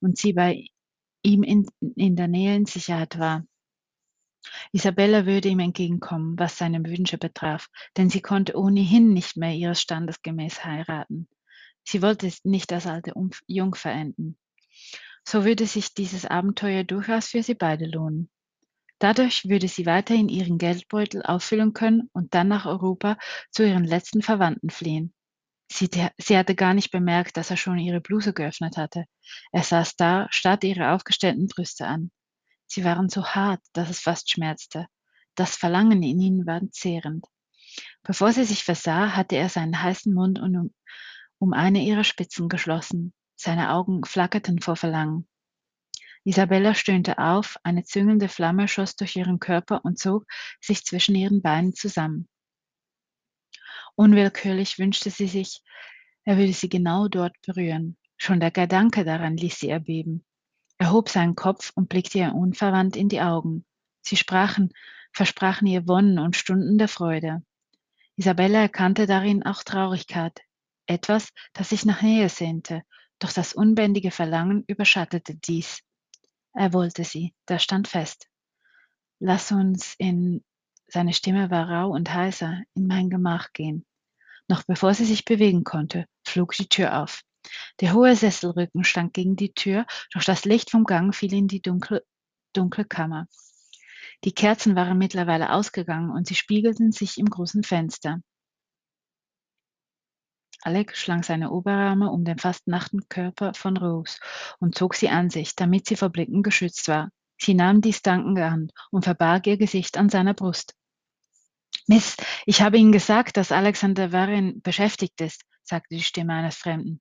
und 0.00 0.16
sie 0.18 0.32
bei 0.32 0.66
ihm 1.22 1.42
in, 1.42 1.66
in 1.96 2.16
der 2.16 2.28
Nähe 2.28 2.56
in 2.56 2.66
Sicherheit 2.66 3.18
war. 3.18 3.44
Isabella 4.72 5.26
würde 5.26 5.48
ihm 5.48 5.60
entgegenkommen, 5.60 6.38
was 6.38 6.56
seine 6.56 6.82
Wünsche 6.84 7.18
betraf, 7.18 7.68
denn 7.96 8.08
sie 8.08 8.22
konnte 8.22 8.56
ohnehin 8.56 9.12
nicht 9.12 9.36
mehr 9.36 9.54
ihres 9.54 9.80
Standes 9.80 10.22
gemäß 10.22 10.64
heiraten. 10.64 11.28
Sie 11.84 12.02
wollte 12.02 12.30
nicht 12.44 12.72
als 12.72 12.86
alte 12.86 13.12
Jungfer 13.46 13.90
enden. 13.90 14.38
So 15.24 15.44
würde 15.44 15.66
sich 15.66 15.94
dieses 15.94 16.24
Abenteuer 16.24 16.84
durchaus 16.84 17.28
für 17.28 17.42
sie 17.42 17.54
beide 17.54 17.86
lohnen. 17.86 18.30
Dadurch 19.00 19.48
würde 19.48 19.66
sie 19.66 19.86
weiterhin 19.86 20.28
ihren 20.28 20.58
Geldbeutel 20.58 21.22
auffüllen 21.22 21.72
können 21.72 22.10
und 22.12 22.34
dann 22.34 22.48
nach 22.48 22.66
Europa 22.66 23.16
zu 23.50 23.66
ihren 23.66 23.84
letzten 23.84 24.20
Verwandten 24.20 24.68
fliehen. 24.68 25.14
Sie, 25.72 25.88
sie, 26.18 26.36
hatte 26.36 26.54
gar 26.54 26.74
nicht 26.74 26.90
bemerkt, 26.90 27.36
dass 27.36 27.50
er 27.50 27.56
schon 27.56 27.78
ihre 27.78 28.00
Bluse 28.00 28.34
geöffnet 28.34 28.76
hatte. 28.76 29.06
Er 29.52 29.62
saß 29.62 29.96
da, 29.96 30.26
starrte 30.30 30.66
ihre 30.66 30.92
aufgestellten 30.92 31.46
Brüste 31.46 31.86
an. 31.86 32.10
Sie 32.66 32.84
waren 32.84 33.08
so 33.08 33.24
hart, 33.24 33.62
dass 33.72 33.88
es 33.88 34.00
fast 34.00 34.30
schmerzte. 34.30 34.86
Das 35.34 35.56
Verlangen 35.56 36.02
in 36.02 36.20
ihnen 36.20 36.46
war 36.46 36.60
zehrend. 36.70 37.24
Bevor 38.02 38.32
sie 38.32 38.44
sich 38.44 38.64
versah, 38.64 39.16
hatte 39.16 39.36
er 39.36 39.48
seinen 39.48 39.82
heißen 39.82 40.12
Mund 40.12 40.40
um, 40.40 40.74
um 41.38 41.52
eine 41.54 41.82
ihrer 41.82 42.04
Spitzen 42.04 42.50
geschlossen. 42.50 43.14
Seine 43.36 43.72
Augen 43.72 44.04
flackerten 44.04 44.60
vor 44.60 44.76
Verlangen. 44.76 45.26
Isabella 46.24 46.74
stöhnte 46.74 47.18
auf, 47.18 47.56
eine 47.62 47.84
züngelnde 47.84 48.28
Flamme 48.28 48.68
schoss 48.68 48.96
durch 48.96 49.16
ihren 49.16 49.38
Körper 49.38 49.84
und 49.84 49.98
zog 49.98 50.26
sich 50.60 50.84
zwischen 50.84 51.14
ihren 51.14 51.40
Beinen 51.40 51.74
zusammen. 51.74 52.28
Unwillkürlich 53.94 54.78
wünschte 54.78 55.10
sie 55.10 55.28
sich, 55.28 55.62
er 56.24 56.36
würde 56.36 56.52
sie 56.52 56.68
genau 56.68 57.08
dort 57.08 57.34
berühren. 57.42 57.96
Schon 58.16 58.40
der 58.40 58.50
Gedanke 58.50 59.04
daran 59.04 59.36
ließ 59.36 59.58
sie 59.58 59.70
erbeben. 59.70 60.24
Er 60.78 60.92
hob 60.92 61.08
seinen 61.08 61.34
Kopf 61.34 61.72
und 61.74 61.88
blickte 61.88 62.18
ihr 62.18 62.34
unverwandt 62.34 62.96
in 62.96 63.08
die 63.08 63.20
Augen. 63.20 63.64
Sie 64.02 64.16
sprachen, 64.16 64.72
versprachen 65.12 65.66
ihr 65.66 65.88
Wonnen 65.88 66.18
und 66.18 66.36
Stunden 66.36 66.78
der 66.78 66.88
Freude. 66.88 67.42
Isabella 68.16 68.60
erkannte 68.60 69.06
darin 69.06 69.42
auch 69.42 69.62
Traurigkeit, 69.62 70.40
etwas, 70.86 71.30
das 71.52 71.70
sich 71.70 71.84
nach 71.84 72.02
Nähe 72.02 72.28
sehnte, 72.28 72.82
doch 73.18 73.32
das 73.32 73.54
unbändige 73.54 74.10
Verlangen 74.10 74.64
überschattete 74.66 75.34
dies. 75.34 75.82
Er 76.54 76.72
wollte 76.72 77.04
sie, 77.04 77.34
das 77.46 77.62
stand 77.62 77.88
fest. 77.88 78.28
Lass 79.20 79.52
uns 79.52 79.94
in, 79.98 80.42
seine 80.88 81.12
Stimme 81.12 81.50
war 81.50 81.68
rau 81.68 81.90
und 81.90 82.12
heiser, 82.12 82.62
in 82.74 82.86
mein 82.86 83.10
Gemach 83.10 83.52
gehen. 83.52 83.84
Noch 84.48 84.64
bevor 84.64 84.94
sie 84.94 85.04
sich 85.04 85.24
bewegen 85.24 85.62
konnte, 85.62 86.06
flog 86.26 86.54
die 86.54 86.68
Tür 86.68 87.00
auf. 87.02 87.22
Der 87.80 87.94
hohe 87.94 88.16
Sesselrücken 88.16 88.84
stand 88.84 89.14
gegen 89.14 89.36
die 89.36 89.52
Tür, 89.52 89.86
doch 90.12 90.24
das 90.24 90.44
Licht 90.44 90.70
vom 90.70 90.84
Gang 90.84 91.14
fiel 91.14 91.32
in 91.32 91.48
die 91.48 91.62
dunkle, 91.62 92.04
dunkle 92.52 92.84
Kammer. 92.84 93.26
Die 94.24 94.32
Kerzen 94.32 94.76
waren 94.76 94.98
mittlerweile 94.98 95.52
ausgegangen 95.52 96.10
und 96.10 96.26
sie 96.26 96.34
spiegelten 96.34 96.92
sich 96.92 97.16
im 97.18 97.26
großen 97.26 97.62
Fenster. 97.62 98.20
Alec 100.62 100.96
schlang 100.96 101.22
seine 101.22 101.50
Oberarme 101.50 102.10
um 102.10 102.24
den 102.24 102.38
fast 102.38 102.66
nackten 102.66 103.08
Körper 103.08 103.54
von 103.54 103.76
Rose 103.76 104.18
und 104.58 104.74
zog 104.74 104.94
sie 104.94 105.08
an 105.08 105.30
sich, 105.30 105.56
damit 105.56 105.86
sie 105.86 105.96
vor 105.96 106.10
Blicken 106.10 106.42
geschützt 106.42 106.88
war. 106.88 107.10
Sie 107.38 107.54
nahm 107.54 107.80
dies 107.80 108.02
dankend 108.02 108.38
an 108.38 108.70
und 108.90 109.04
verbarg 109.04 109.46
ihr 109.46 109.56
Gesicht 109.56 109.96
an 109.96 110.10
seiner 110.10 110.34
Brust. 110.34 110.74
Miss, 111.86 112.16
ich 112.44 112.60
habe 112.60 112.76
Ihnen 112.76 112.92
gesagt, 112.92 113.36
dass 113.36 113.52
Alexander 113.52 114.12
Varin 114.12 114.60
beschäftigt 114.62 115.20
ist, 115.20 115.42
sagte 115.62 115.94
die 115.94 116.02
Stimme 116.02 116.34
eines 116.34 116.56
Fremden. 116.56 117.00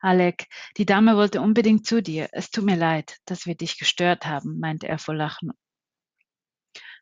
Alec, 0.00 0.46
die 0.76 0.86
Dame 0.86 1.16
wollte 1.16 1.40
unbedingt 1.40 1.86
zu 1.86 2.02
dir. 2.02 2.28
Es 2.32 2.50
tut 2.50 2.64
mir 2.64 2.76
leid, 2.76 3.16
dass 3.24 3.46
wir 3.46 3.54
dich 3.54 3.78
gestört 3.78 4.26
haben, 4.26 4.58
meinte 4.58 4.88
er 4.88 4.98
vor 4.98 5.14
Lachen, 5.14 5.52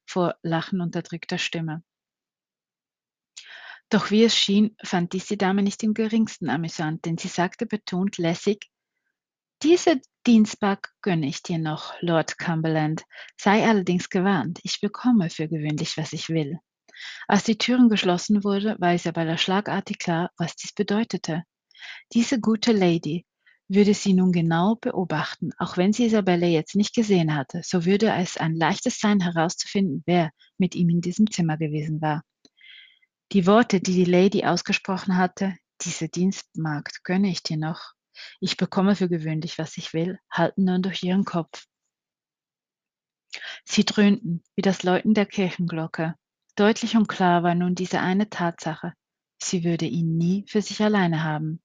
vor 0.06 0.36
Lachen 0.42 0.80
unterdrückter 0.80 1.38
Stimme. 1.38 1.82
Doch 3.88 4.10
wie 4.10 4.24
es 4.24 4.36
schien, 4.36 4.76
fand 4.82 5.12
dies 5.12 5.26
die 5.26 5.38
Dame 5.38 5.62
nicht 5.62 5.82
im 5.82 5.94
geringsten 5.94 6.50
amüsant, 6.50 7.04
denn 7.04 7.18
sie 7.18 7.28
sagte 7.28 7.66
betont 7.66 8.18
lässig, 8.18 8.68
diese 9.62 10.00
Dienstbag 10.26 10.90
gönne 11.02 11.28
ich 11.28 11.42
dir 11.42 11.58
noch, 11.58 11.94
Lord 12.00 12.36
Cumberland. 12.36 13.04
Sei 13.38 13.64
allerdings 13.64 14.10
gewarnt, 14.10 14.58
ich 14.64 14.80
bekomme 14.80 15.30
für 15.30 15.48
gewöhnlich, 15.48 15.96
was 15.96 16.12
ich 16.12 16.28
will. 16.28 16.58
Als 17.28 17.44
die 17.44 17.56
Türen 17.56 17.88
geschlossen 17.88 18.44
wurde, 18.44 18.76
war 18.80 18.94
Isabella 18.94 19.38
schlagartig 19.38 19.98
klar, 19.98 20.30
was 20.36 20.56
dies 20.56 20.72
bedeutete. 20.72 21.44
Diese 22.12 22.40
gute 22.40 22.72
Lady 22.72 23.24
würde 23.68 23.94
sie 23.94 24.14
nun 24.14 24.32
genau 24.32 24.76
beobachten, 24.76 25.50
auch 25.58 25.76
wenn 25.76 25.92
sie 25.92 26.06
Isabella 26.06 26.46
jetzt 26.46 26.74
nicht 26.76 26.94
gesehen 26.94 27.34
hatte, 27.34 27.62
so 27.64 27.84
würde 27.84 28.12
es 28.12 28.36
ein 28.36 28.54
leichtes 28.54 28.98
sein 29.00 29.20
herauszufinden, 29.20 30.02
wer 30.06 30.30
mit 30.58 30.74
ihm 30.74 30.88
in 30.90 31.00
diesem 31.00 31.30
Zimmer 31.30 31.56
gewesen 31.56 32.00
war. 32.00 32.22
Die 33.32 33.46
Worte, 33.46 33.80
die 33.80 33.92
die 33.92 34.04
Lady 34.04 34.44
ausgesprochen 34.44 35.16
hatte, 35.16 35.56
diese 35.82 36.08
Dienstmagd 36.08 37.04
gönne 37.04 37.28
ich 37.28 37.42
dir 37.42 37.56
noch. 37.56 37.92
Ich 38.40 38.56
bekomme 38.56 38.96
für 38.96 39.08
gewöhnlich, 39.08 39.58
was 39.58 39.76
ich 39.76 39.92
will, 39.92 40.18
halten 40.30 40.64
nun 40.64 40.82
durch 40.82 41.02
ihren 41.02 41.24
Kopf. 41.24 41.66
Sie 43.64 43.84
dröhnten 43.84 44.42
wie 44.54 44.62
das 44.62 44.82
Läuten 44.82 45.14
der 45.14 45.26
Kirchenglocke. 45.26 46.14
Deutlich 46.56 46.96
und 46.96 47.08
klar 47.08 47.42
war 47.42 47.54
nun 47.54 47.74
diese 47.74 48.00
eine 48.00 48.30
Tatsache. 48.30 48.94
Sie 49.38 49.64
würde 49.64 49.84
ihn 49.84 50.16
nie 50.16 50.44
für 50.48 50.62
sich 50.62 50.82
alleine 50.82 51.22
haben. 51.22 51.62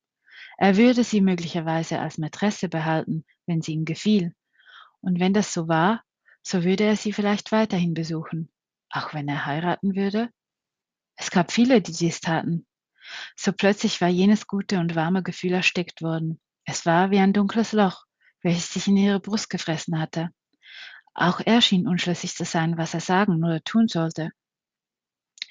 Er 0.57 0.77
würde 0.77 1.03
sie 1.03 1.21
möglicherweise 1.21 1.99
als 1.99 2.17
Mätresse 2.17 2.69
behalten, 2.69 3.25
wenn 3.45 3.61
sie 3.61 3.73
ihm 3.73 3.85
gefiel. 3.85 4.35
Und 4.99 5.19
wenn 5.19 5.33
das 5.33 5.53
so 5.53 5.67
war, 5.67 6.03
So 6.43 6.63
würde 6.63 6.83
er 6.85 6.95
sie 6.95 7.13
vielleicht 7.13 7.51
weiterhin 7.51 7.93
besuchen, 7.93 8.51
auch 8.89 9.13
wenn 9.13 9.27
er 9.27 9.45
heiraten 9.45 9.95
würde. 9.95 10.29
Es 11.21 11.29
gab 11.29 11.51
viele, 11.51 11.83
die 11.83 11.91
dies 11.91 12.19
taten. 12.19 12.65
So 13.35 13.53
plötzlich 13.53 14.01
war 14.01 14.07
jenes 14.07 14.47
gute 14.47 14.79
und 14.79 14.95
warme 14.95 15.21
Gefühl 15.21 15.53
erstickt 15.53 16.01
worden. 16.01 16.41
Es 16.65 16.87
war 16.87 17.11
wie 17.11 17.19
ein 17.19 17.31
dunkles 17.31 17.73
Loch, 17.73 18.05
welches 18.41 18.73
sich 18.73 18.87
in 18.87 18.97
ihre 18.97 19.19
Brust 19.19 19.47
gefressen 19.51 19.99
hatte. 19.99 20.31
Auch 21.13 21.39
er 21.39 21.61
schien 21.61 21.87
unschlüssig 21.87 22.33
zu 22.33 22.43
sein, 22.43 22.75
was 22.75 22.95
er 22.95 23.01
sagen 23.01 23.43
oder 23.43 23.63
tun 23.63 23.87
sollte. 23.87 24.31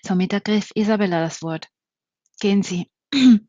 Somit 0.03 0.33
ergriff 0.33 0.73
Isabella 0.75 1.23
das 1.23 1.41
Wort. 1.41 1.69
Gehen 2.41 2.65
Sie, 2.65 2.91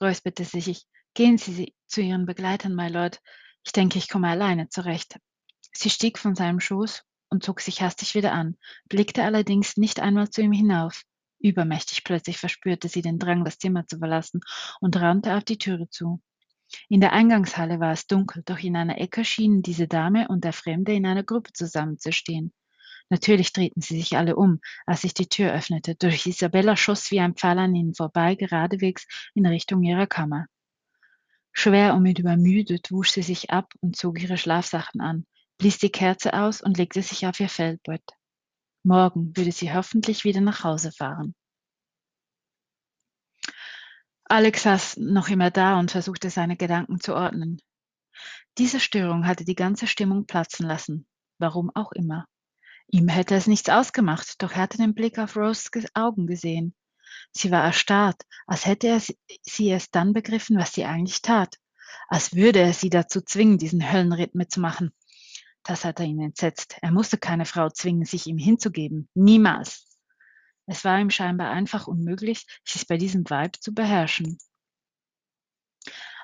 räusperte 0.00 0.46
sich, 0.46 0.86
gehen 1.12 1.36
Sie 1.36 1.74
zu 1.86 2.00
Ihren 2.00 2.24
Begleitern, 2.24 2.74
my 2.74 2.88
Lord. 2.88 3.20
Ich 3.66 3.72
denke, 3.72 3.98
ich 3.98 4.08
komme 4.08 4.28
alleine 4.28 4.70
zurecht. 4.70 5.18
Sie 5.74 5.90
stieg 5.90 6.18
von 6.18 6.34
seinem 6.34 6.60
Schoß 6.60 7.04
und 7.30 7.42
zog 7.42 7.60
sich 7.60 7.82
hastig 7.82 8.14
wieder 8.14 8.32
an, 8.32 8.56
blickte 8.88 9.24
allerdings 9.24 9.76
nicht 9.76 10.00
einmal 10.00 10.30
zu 10.30 10.42
ihm 10.42 10.52
hinauf. 10.52 11.02
Übermächtig 11.40 12.04
plötzlich 12.04 12.38
verspürte 12.38 12.88
sie 12.88 13.02
den 13.02 13.18
Drang, 13.18 13.44
das 13.44 13.58
Zimmer 13.58 13.86
zu 13.86 13.98
verlassen 13.98 14.40
und 14.80 14.96
rannte 14.96 15.36
auf 15.36 15.44
die 15.44 15.58
Türe 15.58 15.88
zu. 15.88 16.20
In 16.88 17.00
der 17.00 17.12
Eingangshalle 17.12 17.80
war 17.80 17.92
es 17.92 18.06
dunkel, 18.06 18.42
doch 18.44 18.58
in 18.58 18.76
einer 18.76 18.98
Ecke 19.00 19.24
schienen 19.24 19.62
diese 19.62 19.88
Dame 19.88 20.28
und 20.28 20.44
der 20.44 20.52
Fremde 20.52 20.92
in 20.92 21.06
einer 21.06 21.22
Gruppe 21.22 21.52
zusammenzustehen. 21.52 22.52
Natürlich 23.10 23.52
drehten 23.52 23.80
sie 23.80 23.96
sich 23.96 24.18
alle 24.18 24.36
um, 24.36 24.60
als 24.84 25.00
sich 25.00 25.14
die 25.14 25.28
Tür 25.28 25.52
öffnete, 25.52 25.94
Durch 25.94 26.26
Isabella 26.26 26.76
schoss 26.76 27.10
wie 27.10 27.20
ein 27.20 27.34
Pfeil 27.34 27.58
an 27.58 27.74
ihnen 27.74 27.94
vorbei, 27.94 28.34
geradewegs 28.34 29.06
in 29.34 29.46
Richtung 29.46 29.82
ihrer 29.82 30.06
Kammer. 30.06 30.46
Schwer 31.52 31.94
und 31.94 32.02
mit 32.02 32.18
übermüdet 32.18 32.92
wusch 32.92 33.12
sie 33.12 33.22
sich 33.22 33.50
ab 33.50 33.72
und 33.80 33.96
zog 33.96 34.20
ihre 34.22 34.36
Schlafsachen 34.36 35.00
an, 35.00 35.26
blies 35.58 35.78
die 35.78 35.90
Kerze 35.90 36.34
aus 36.34 36.60
und 36.60 36.78
legte 36.78 37.02
sich 37.02 37.26
auf 37.26 37.38
ihr 37.40 37.48
Feldbett. 37.48 38.02
Morgen 38.84 39.36
würde 39.36 39.52
sie 39.52 39.72
hoffentlich 39.72 40.24
wieder 40.24 40.40
nach 40.40 40.64
Hause 40.64 40.92
fahren. 40.92 41.34
Alex 44.24 44.62
saß 44.62 44.96
noch 44.98 45.28
immer 45.28 45.50
da 45.50 45.78
und 45.78 45.90
versuchte 45.90 46.30
seine 46.30 46.56
Gedanken 46.56 47.00
zu 47.00 47.14
ordnen. 47.14 47.60
Diese 48.58 48.78
Störung 48.78 49.26
hatte 49.26 49.44
die 49.44 49.54
ganze 49.54 49.86
Stimmung 49.86 50.26
platzen 50.26 50.66
lassen, 50.66 51.06
warum 51.38 51.70
auch 51.74 51.92
immer. 51.92 52.26
Ihm 52.88 53.08
hätte 53.08 53.34
es 53.34 53.46
nichts 53.46 53.68
ausgemacht, 53.68 54.42
doch 54.42 54.52
er 54.52 54.62
hatte 54.62 54.78
den 54.78 54.94
Blick 54.94 55.18
auf 55.18 55.36
Roses 55.36 55.70
Augen 55.94 56.26
gesehen. 56.26 56.74
Sie 57.32 57.50
war 57.50 57.64
erstarrt, 57.64 58.22
als 58.46 58.66
hätte 58.66 58.88
er 58.88 59.00
sie 59.00 59.66
erst 59.66 59.94
dann 59.94 60.12
begriffen, 60.12 60.58
was 60.58 60.72
sie 60.72 60.84
eigentlich 60.84 61.22
tat, 61.22 61.56
als 62.08 62.34
würde 62.34 62.60
er 62.60 62.72
sie 62.72 62.90
dazu 62.90 63.20
zwingen, 63.20 63.58
diesen 63.58 63.92
Höllenritt 63.92 64.34
mitzumachen. 64.34 64.92
Das 65.68 65.84
hatte 65.84 66.02
ihn 66.02 66.18
entsetzt. 66.18 66.78
Er 66.80 66.90
musste 66.90 67.18
keine 67.18 67.44
Frau 67.44 67.68
zwingen, 67.68 68.06
sich 68.06 68.26
ihm 68.26 68.38
hinzugeben. 68.38 69.06
Niemals. 69.12 69.98
Es 70.64 70.82
war 70.82 70.98
ihm 70.98 71.10
scheinbar 71.10 71.50
einfach 71.50 71.86
unmöglich, 71.86 72.46
sich 72.64 72.86
bei 72.86 72.96
diesem 72.96 73.28
Weib 73.28 73.56
zu 73.60 73.74
beherrschen. 73.74 74.38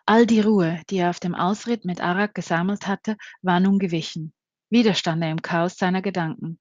All 0.07 0.25
die 0.25 0.41
Ruhe, 0.41 0.81
die 0.89 0.97
er 0.97 1.11
auf 1.11 1.21
dem 1.21 1.35
Ausritt 1.35 1.85
mit 1.85 2.01
Arak 2.01 2.35
gesammelt 2.35 2.87
hatte, 2.87 3.19
war 3.43 3.61
nun 3.61 3.79
gewichen. 3.79 4.33
Wieder 4.71 4.95
stand 4.95 5.23
er 5.23 5.31
im 5.31 5.43
Chaos 5.43 5.77
seiner 5.77 6.01
Gedanken. 6.01 6.59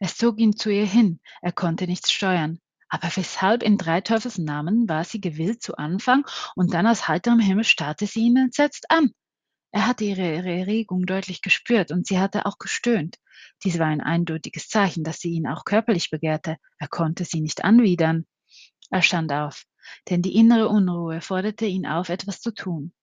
Es 0.00 0.16
zog 0.16 0.40
ihn 0.40 0.56
zu 0.56 0.68
ihr 0.68 0.86
hin, 0.86 1.20
er 1.42 1.52
konnte 1.52 1.86
nichts 1.86 2.10
steuern. 2.10 2.58
Aber 2.88 3.08
weshalb 3.14 3.62
in 3.62 3.78
drei 3.78 4.00
Teufels 4.00 4.36
Namen 4.36 4.88
war 4.88 5.04
sie 5.04 5.20
gewillt 5.20 5.62
zu 5.62 5.76
Anfang 5.76 6.26
und 6.56 6.74
dann 6.74 6.88
aus 6.88 7.06
heiterem 7.06 7.38
Himmel 7.38 7.62
starrte 7.62 8.08
sie 8.08 8.22
ihn 8.22 8.36
entsetzt 8.36 8.90
an? 8.90 9.12
Er 9.76 9.86
hatte 9.86 10.04
ihre 10.04 10.22
Erregung 10.22 11.04
deutlich 11.04 11.42
gespürt 11.42 11.92
und 11.92 12.06
sie 12.06 12.18
hatte 12.18 12.46
auch 12.46 12.58
gestöhnt. 12.58 13.18
Dies 13.62 13.78
war 13.78 13.88
ein 13.88 14.00
eindeutiges 14.00 14.70
Zeichen, 14.70 15.04
dass 15.04 15.18
sie 15.18 15.32
ihn 15.32 15.46
auch 15.46 15.66
körperlich 15.66 16.08
begehrte. 16.08 16.56
Er 16.78 16.88
konnte 16.88 17.26
sie 17.26 17.42
nicht 17.42 17.62
anwidern. 17.62 18.24
Er 18.90 19.02
stand 19.02 19.34
auf, 19.34 19.64
denn 20.08 20.22
die 20.22 20.34
innere 20.34 20.70
Unruhe 20.70 21.20
forderte 21.20 21.66
ihn 21.66 21.86
auf, 21.86 22.08
etwas 22.08 22.40
zu 22.40 22.54
tun. 22.54 22.94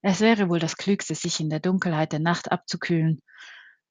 Es 0.00 0.20
wäre 0.20 0.48
wohl 0.48 0.60
das 0.60 0.78
Klügste, 0.78 1.14
sich 1.14 1.40
in 1.40 1.50
der 1.50 1.60
Dunkelheit 1.60 2.12
der 2.12 2.20
Nacht 2.20 2.50
abzukühlen. 2.50 3.20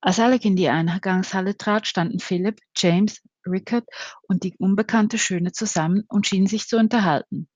Als 0.01 0.19
Alec 0.19 0.43
in 0.43 0.55
die 0.55 0.69
Eingangshalle 0.69 1.55
trat, 1.55 1.85
standen 1.85 2.19
Philip, 2.19 2.59
James, 2.75 3.21
Rickard 3.45 3.85
und 4.27 4.41
die 4.41 4.55
unbekannte 4.57 5.19
Schöne 5.19 5.51
zusammen 5.51 6.03
und 6.07 6.25
schienen 6.25 6.47
sich 6.47 6.67
zu 6.67 6.77
unterhalten. 6.77 7.47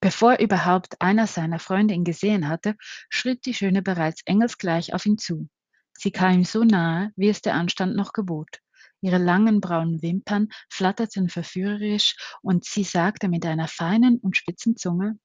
Bevor 0.00 0.38
überhaupt 0.38 1.00
einer 1.00 1.26
seiner 1.26 1.58
Freunde 1.58 1.94
ihn 1.94 2.04
gesehen 2.04 2.48
hatte, 2.48 2.74
schritt 3.10 3.44
die 3.44 3.54
Schöne 3.54 3.82
bereits 3.82 4.22
engelsgleich 4.24 4.94
auf 4.94 5.04
ihn 5.04 5.18
zu. 5.18 5.48
Sie 5.92 6.10
kam 6.10 6.32
ihm 6.32 6.44
so 6.44 6.64
nahe, 6.64 7.12
wie 7.16 7.28
es 7.28 7.42
der 7.42 7.54
Anstand 7.54 7.96
noch 7.96 8.12
gebot. 8.12 8.60
Ihre 9.02 9.18
langen 9.18 9.60
braunen 9.60 10.02
Wimpern 10.02 10.48
flatterten 10.70 11.28
verführerisch 11.28 12.16
und 12.42 12.64
sie 12.64 12.84
sagte 12.84 13.28
mit 13.28 13.44
einer 13.44 13.68
feinen 13.68 14.18
und 14.18 14.36
spitzen 14.36 14.76
Zunge, 14.76 15.18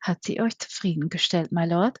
hat 0.00 0.24
sie 0.24 0.40
euch 0.40 0.58
zufriedengestellt, 0.58 1.52
my 1.52 1.66
Lord? 1.66 1.98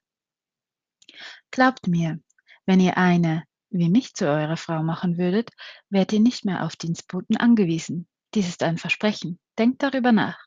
Glaubt 1.50 1.86
mir, 1.86 2.20
wenn 2.64 2.80
ihr 2.80 2.96
eine 2.96 3.44
wie 3.70 3.88
mich 3.88 4.14
zu 4.14 4.26
eurer 4.26 4.56
Frau 4.56 4.82
machen 4.82 5.18
würdet, 5.18 5.50
wärt 5.90 6.12
ihr 6.12 6.20
nicht 6.20 6.44
mehr 6.44 6.64
auf 6.64 6.76
Dienstboten 6.76 7.36
angewiesen. 7.36 8.08
Dies 8.34 8.48
ist 8.48 8.62
ein 8.62 8.78
Versprechen. 8.78 9.38
Denkt 9.58 9.82
darüber 9.82 10.12
nach. 10.12 10.46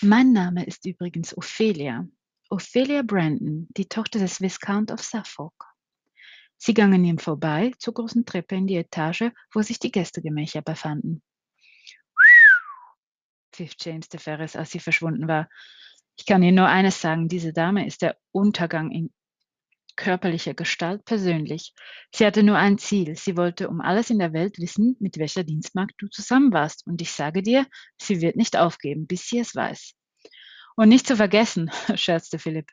Mein 0.00 0.32
Name 0.32 0.64
ist 0.64 0.86
übrigens 0.86 1.36
Ophelia. 1.36 2.06
Ophelia 2.48 3.02
Brandon, 3.02 3.68
die 3.76 3.86
Tochter 3.86 4.18
des 4.18 4.40
Viscount 4.40 4.90
of 4.90 5.02
Suffolk. 5.02 5.66
Sie 6.56 6.74
gingen 6.74 7.04
ihm 7.04 7.18
vorbei 7.18 7.72
zur 7.78 7.94
großen 7.94 8.24
Treppe 8.26 8.56
in 8.56 8.66
die 8.66 8.76
Etage, 8.76 9.30
wo 9.52 9.62
sich 9.62 9.78
die 9.78 9.90
Gästegemächer 9.90 10.62
befanden. 10.62 11.22
pfiff 13.52 13.74
James 13.78 14.08
de 14.08 14.18
Ferris, 14.18 14.56
als 14.56 14.70
sie 14.70 14.80
verschwunden 14.80 15.28
war. 15.28 15.48
Ich 16.16 16.26
kann 16.26 16.42
Ihnen 16.42 16.56
nur 16.56 16.68
eines 16.68 17.00
sagen, 17.00 17.28
diese 17.28 17.52
Dame 17.52 17.86
ist 17.86 18.02
der 18.02 18.16
Untergang 18.32 18.90
in 18.90 19.12
körperlicher 19.96 20.54
Gestalt 20.54 21.04
persönlich. 21.04 21.74
Sie 22.14 22.26
hatte 22.26 22.42
nur 22.42 22.56
ein 22.56 22.78
Ziel. 22.78 23.16
Sie 23.16 23.36
wollte 23.36 23.68
um 23.68 23.80
alles 23.80 24.10
in 24.10 24.18
der 24.18 24.32
Welt 24.32 24.58
wissen, 24.58 24.96
mit 25.00 25.18
welcher 25.18 25.44
Dienstmagd 25.44 25.94
du 25.98 26.08
zusammen 26.08 26.52
warst. 26.52 26.86
Und 26.86 27.00
ich 27.02 27.12
sage 27.12 27.42
dir, 27.42 27.66
sie 28.00 28.20
wird 28.20 28.36
nicht 28.36 28.56
aufgeben, 28.56 29.06
bis 29.06 29.28
sie 29.28 29.38
es 29.38 29.54
weiß. 29.54 29.94
Und 30.76 30.88
nicht 30.88 31.06
zu 31.06 31.16
vergessen, 31.16 31.70
scherzte 31.94 32.38
Philipp. 32.38 32.70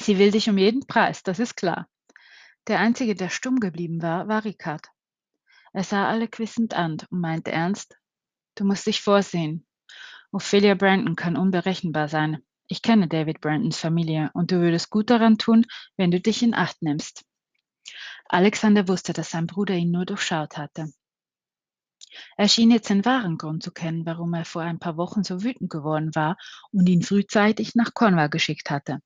Sie 0.00 0.18
will 0.18 0.30
dich 0.30 0.48
um 0.48 0.58
jeden 0.58 0.86
Preis, 0.86 1.22
das 1.22 1.38
ist 1.38 1.56
klar. 1.56 1.88
Der 2.68 2.78
einzige, 2.78 3.14
der 3.14 3.28
stumm 3.28 3.60
geblieben 3.60 4.00
war, 4.02 4.28
war 4.28 4.44
Ricard. 4.44 4.86
Er 5.72 5.84
sah 5.84 6.08
alle 6.08 6.28
quissend 6.28 6.74
an 6.74 6.98
und 7.10 7.20
meinte 7.20 7.50
ernst, 7.50 7.98
du 8.54 8.64
musst 8.64 8.86
dich 8.86 9.00
vorsehen. 9.00 9.66
Ophelia 10.30 10.74
Brandon 10.74 11.16
kann 11.16 11.36
unberechenbar 11.36 12.08
sein. 12.08 12.42
Ich 12.72 12.80
kenne 12.80 13.06
David 13.06 13.42
Brandons 13.42 13.76
Familie 13.76 14.30
und 14.32 14.50
du 14.50 14.60
würdest 14.60 14.88
gut 14.88 15.10
daran 15.10 15.36
tun, 15.36 15.66
wenn 15.98 16.10
du 16.10 16.22
dich 16.22 16.42
in 16.42 16.54
Acht 16.54 16.80
nimmst. 16.80 17.22
Alexander 18.30 18.88
wusste, 18.88 19.12
dass 19.12 19.30
sein 19.30 19.46
Bruder 19.46 19.74
ihn 19.74 19.90
nur 19.90 20.06
durchschaut 20.06 20.56
hatte. 20.56 20.90
Er 22.38 22.48
schien 22.48 22.70
jetzt 22.70 22.88
den 22.88 23.04
wahren 23.04 23.36
Grund 23.36 23.62
zu 23.62 23.72
kennen, 23.72 24.06
warum 24.06 24.32
er 24.32 24.46
vor 24.46 24.62
ein 24.62 24.78
paar 24.78 24.96
Wochen 24.96 25.22
so 25.22 25.42
wütend 25.42 25.68
geworden 25.68 26.14
war 26.14 26.38
und 26.70 26.88
ihn 26.88 27.02
frühzeitig 27.02 27.74
nach 27.74 27.92
Cornwall 27.92 28.30
geschickt 28.30 28.70
hatte. 28.70 29.00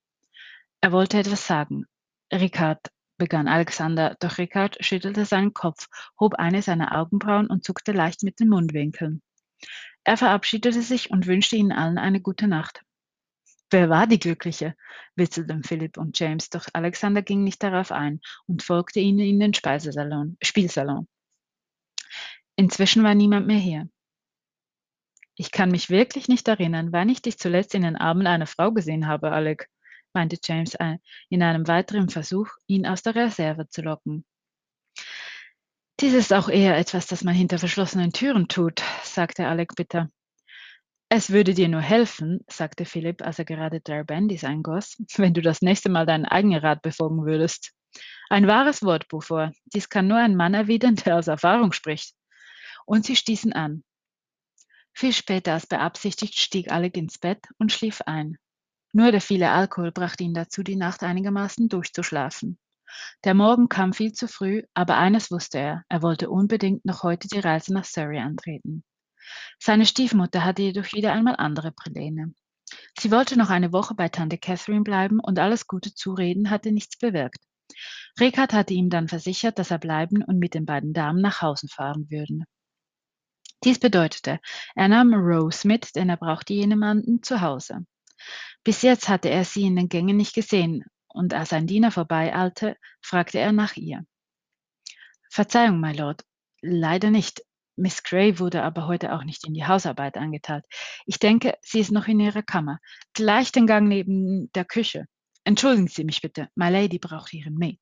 Er 0.80 0.92
wollte 0.92 1.18
etwas 1.18 1.44
sagen. 1.44 1.86
Ricard, 2.32 2.92
begann 3.18 3.48
Alexander, 3.48 4.14
doch 4.20 4.38
Rickard 4.38 4.76
schüttelte 4.78 5.24
seinen 5.24 5.54
Kopf, 5.54 5.88
hob 6.20 6.34
eine 6.34 6.62
seiner 6.62 6.96
Augenbrauen 6.96 7.48
und 7.48 7.64
zuckte 7.64 7.90
leicht 7.90 8.22
mit 8.22 8.38
den 8.38 8.48
Mundwinkeln. 8.48 9.22
Er 10.04 10.16
verabschiedete 10.16 10.82
sich 10.82 11.10
und 11.10 11.26
wünschte 11.26 11.56
ihnen 11.56 11.72
allen 11.72 11.98
eine 11.98 12.20
gute 12.20 12.46
Nacht. 12.46 12.85
Wer 13.70 13.90
war 13.90 14.06
die 14.06 14.18
Glückliche? 14.18 14.76
witzelten 15.16 15.64
Philipp 15.64 15.96
und 15.96 16.18
James, 16.18 16.50
doch 16.50 16.66
Alexander 16.72 17.22
ging 17.22 17.42
nicht 17.42 17.62
darauf 17.62 17.90
ein 17.90 18.20
und 18.46 18.62
folgte 18.62 19.00
ihnen 19.00 19.20
in 19.20 19.40
den 19.40 19.54
Speisesalon, 19.54 20.36
Spielsalon. 20.42 21.08
Inzwischen 22.54 23.02
war 23.02 23.14
niemand 23.14 23.46
mehr 23.46 23.58
hier. 23.58 23.88
Ich 25.34 25.50
kann 25.50 25.70
mich 25.70 25.90
wirklich 25.90 26.28
nicht 26.28 26.48
erinnern, 26.48 26.92
wann 26.92 27.08
ich 27.08 27.20
dich 27.22 27.38
zuletzt 27.38 27.74
in 27.74 27.82
den 27.82 27.96
Armen 27.96 28.26
einer 28.26 28.46
Frau 28.46 28.72
gesehen 28.72 29.06
habe, 29.06 29.32
Alec 29.32 29.68
meinte 30.14 30.38
James 30.42 30.74
in 31.28 31.42
einem 31.42 31.68
weiteren 31.68 32.08
Versuch, 32.08 32.48
ihn 32.66 32.86
aus 32.86 33.02
der 33.02 33.14
Reserve 33.14 33.68
zu 33.68 33.82
locken. 33.82 34.24
Dies 36.00 36.14
ist 36.14 36.32
auch 36.32 36.48
eher 36.48 36.76
etwas, 36.78 37.06
das 37.06 37.22
man 37.22 37.34
hinter 37.34 37.58
verschlossenen 37.58 38.12
Türen 38.12 38.48
tut, 38.48 38.82
sagte 39.02 39.46
Alec 39.46 39.74
bitter. 39.76 40.10
Es 41.08 41.30
würde 41.30 41.54
dir 41.54 41.68
nur 41.68 41.82
helfen, 41.82 42.40
sagte 42.48 42.84
Philipp, 42.84 43.22
als 43.22 43.38
er 43.38 43.44
gerade 43.44 43.80
Drarbandis 43.80 44.42
eingoss, 44.42 44.96
wenn 45.16 45.34
du 45.34 45.40
das 45.40 45.62
nächste 45.62 45.88
Mal 45.88 46.04
deinen 46.04 46.24
eigenen 46.24 46.58
Rat 46.58 46.82
befolgen 46.82 47.24
würdest. 47.24 47.72
Ein 48.28 48.48
wahres 48.48 48.82
Wort, 48.82 49.06
Buffor. 49.08 49.52
Dies 49.66 49.88
kann 49.88 50.08
nur 50.08 50.18
ein 50.18 50.34
Mann 50.34 50.54
erwidern, 50.54 50.96
der 50.96 51.16
aus 51.16 51.28
Erfahrung 51.28 51.72
spricht. 51.72 52.14
Und 52.86 53.06
sie 53.06 53.14
stießen 53.14 53.52
an. 53.52 53.84
Viel 54.92 55.12
später 55.12 55.52
als 55.52 55.66
beabsichtigt 55.66 56.38
stieg 56.38 56.72
Alec 56.72 56.96
ins 56.96 57.18
Bett 57.18 57.46
und 57.58 57.70
schlief 57.70 58.00
ein. 58.06 58.36
Nur 58.92 59.12
der 59.12 59.20
viele 59.20 59.50
Alkohol 59.50 59.92
brachte 59.92 60.24
ihn 60.24 60.34
dazu, 60.34 60.62
die 60.62 60.76
Nacht 60.76 61.02
einigermaßen 61.02 61.68
durchzuschlafen. 61.68 62.58
Der 63.24 63.34
Morgen 63.34 63.68
kam 63.68 63.92
viel 63.92 64.12
zu 64.12 64.26
früh, 64.26 64.62
aber 64.74 64.96
eines 64.96 65.30
wusste 65.30 65.58
er, 65.58 65.84
er 65.88 66.02
wollte 66.02 66.30
unbedingt 66.30 66.84
noch 66.84 67.02
heute 67.02 67.28
die 67.28 67.40
Reise 67.40 67.74
nach 67.74 67.84
Surrey 67.84 68.18
antreten. 68.18 68.84
Seine 69.58 69.86
Stiefmutter 69.86 70.44
hatte 70.44 70.62
jedoch 70.62 70.92
wieder 70.92 71.12
einmal 71.12 71.36
andere 71.36 71.72
Pläne. 71.72 72.34
Sie 72.98 73.10
wollte 73.10 73.38
noch 73.38 73.50
eine 73.50 73.72
Woche 73.72 73.94
bei 73.94 74.08
Tante 74.08 74.38
Catherine 74.38 74.82
bleiben 74.82 75.20
und 75.20 75.38
alles 75.38 75.66
gute 75.66 75.94
Zureden 75.94 76.50
hatte 76.50 76.72
nichts 76.72 76.98
bewirkt. 76.98 77.38
Rekard 78.18 78.52
hatte 78.52 78.74
ihm 78.74 78.90
dann 78.90 79.08
versichert, 79.08 79.58
dass 79.58 79.70
er 79.70 79.78
bleiben 79.78 80.22
und 80.22 80.38
mit 80.38 80.54
den 80.54 80.66
beiden 80.66 80.92
Damen 80.92 81.20
nach 81.20 81.42
Hause 81.42 81.68
fahren 81.68 82.10
würde. 82.10 82.44
Dies 83.64 83.78
bedeutete, 83.78 84.40
er 84.74 84.88
nahm 84.88 85.14
Rose 85.14 85.66
mit, 85.66 85.96
denn 85.96 86.08
er 86.08 86.16
brauchte 86.16 86.54
jemanden 86.54 87.22
zu 87.22 87.40
Hause. 87.40 87.86
Bis 88.64 88.82
jetzt 88.82 89.08
hatte 89.08 89.28
er 89.28 89.44
sie 89.44 89.62
in 89.62 89.76
den 89.76 89.88
Gängen 89.88 90.16
nicht 90.16 90.34
gesehen, 90.34 90.84
und 91.08 91.34
als 91.34 91.52
ein 91.52 91.66
Diener 91.66 91.90
vorbeieilte, 91.90 92.76
fragte 93.00 93.38
er 93.38 93.52
nach 93.52 93.76
ihr. 93.76 94.04
Verzeihung, 95.30 95.80
my 95.80 95.92
Lord, 95.92 96.22
leider 96.60 97.10
nicht. 97.10 97.42
Miss 97.76 98.02
Gray 98.02 98.38
wurde 98.38 98.62
aber 98.62 98.86
heute 98.86 99.12
auch 99.12 99.22
nicht 99.22 99.46
in 99.46 99.52
die 99.52 99.66
Hausarbeit 99.66 100.16
eingeteilt. 100.16 100.64
Ich 101.04 101.18
denke, 101.18 101.56
sie 101.60 101.80
ist 101.80 101.92
noch 101.92 102.08
in 102.08 102.20
ihrer 102.20 102.42
Kammer, 102.42 102.78
gleich 103.12 103.52
den 103.52 103.66
Gang 103.66 103.86
neben 103.86 104.50
der 104.52 104.64
Küche. 104.64 105.06
Entschuldigen 105.44 105.86
Sie 105.86 106.04
mich 106.04 106.22
bitte, 106.22 106.48
My 106.54 106.70
Lady 106.70 106.98
braucht 106.98 107.32
Ihren 107.32 107.54
Maid. 107.54 107.78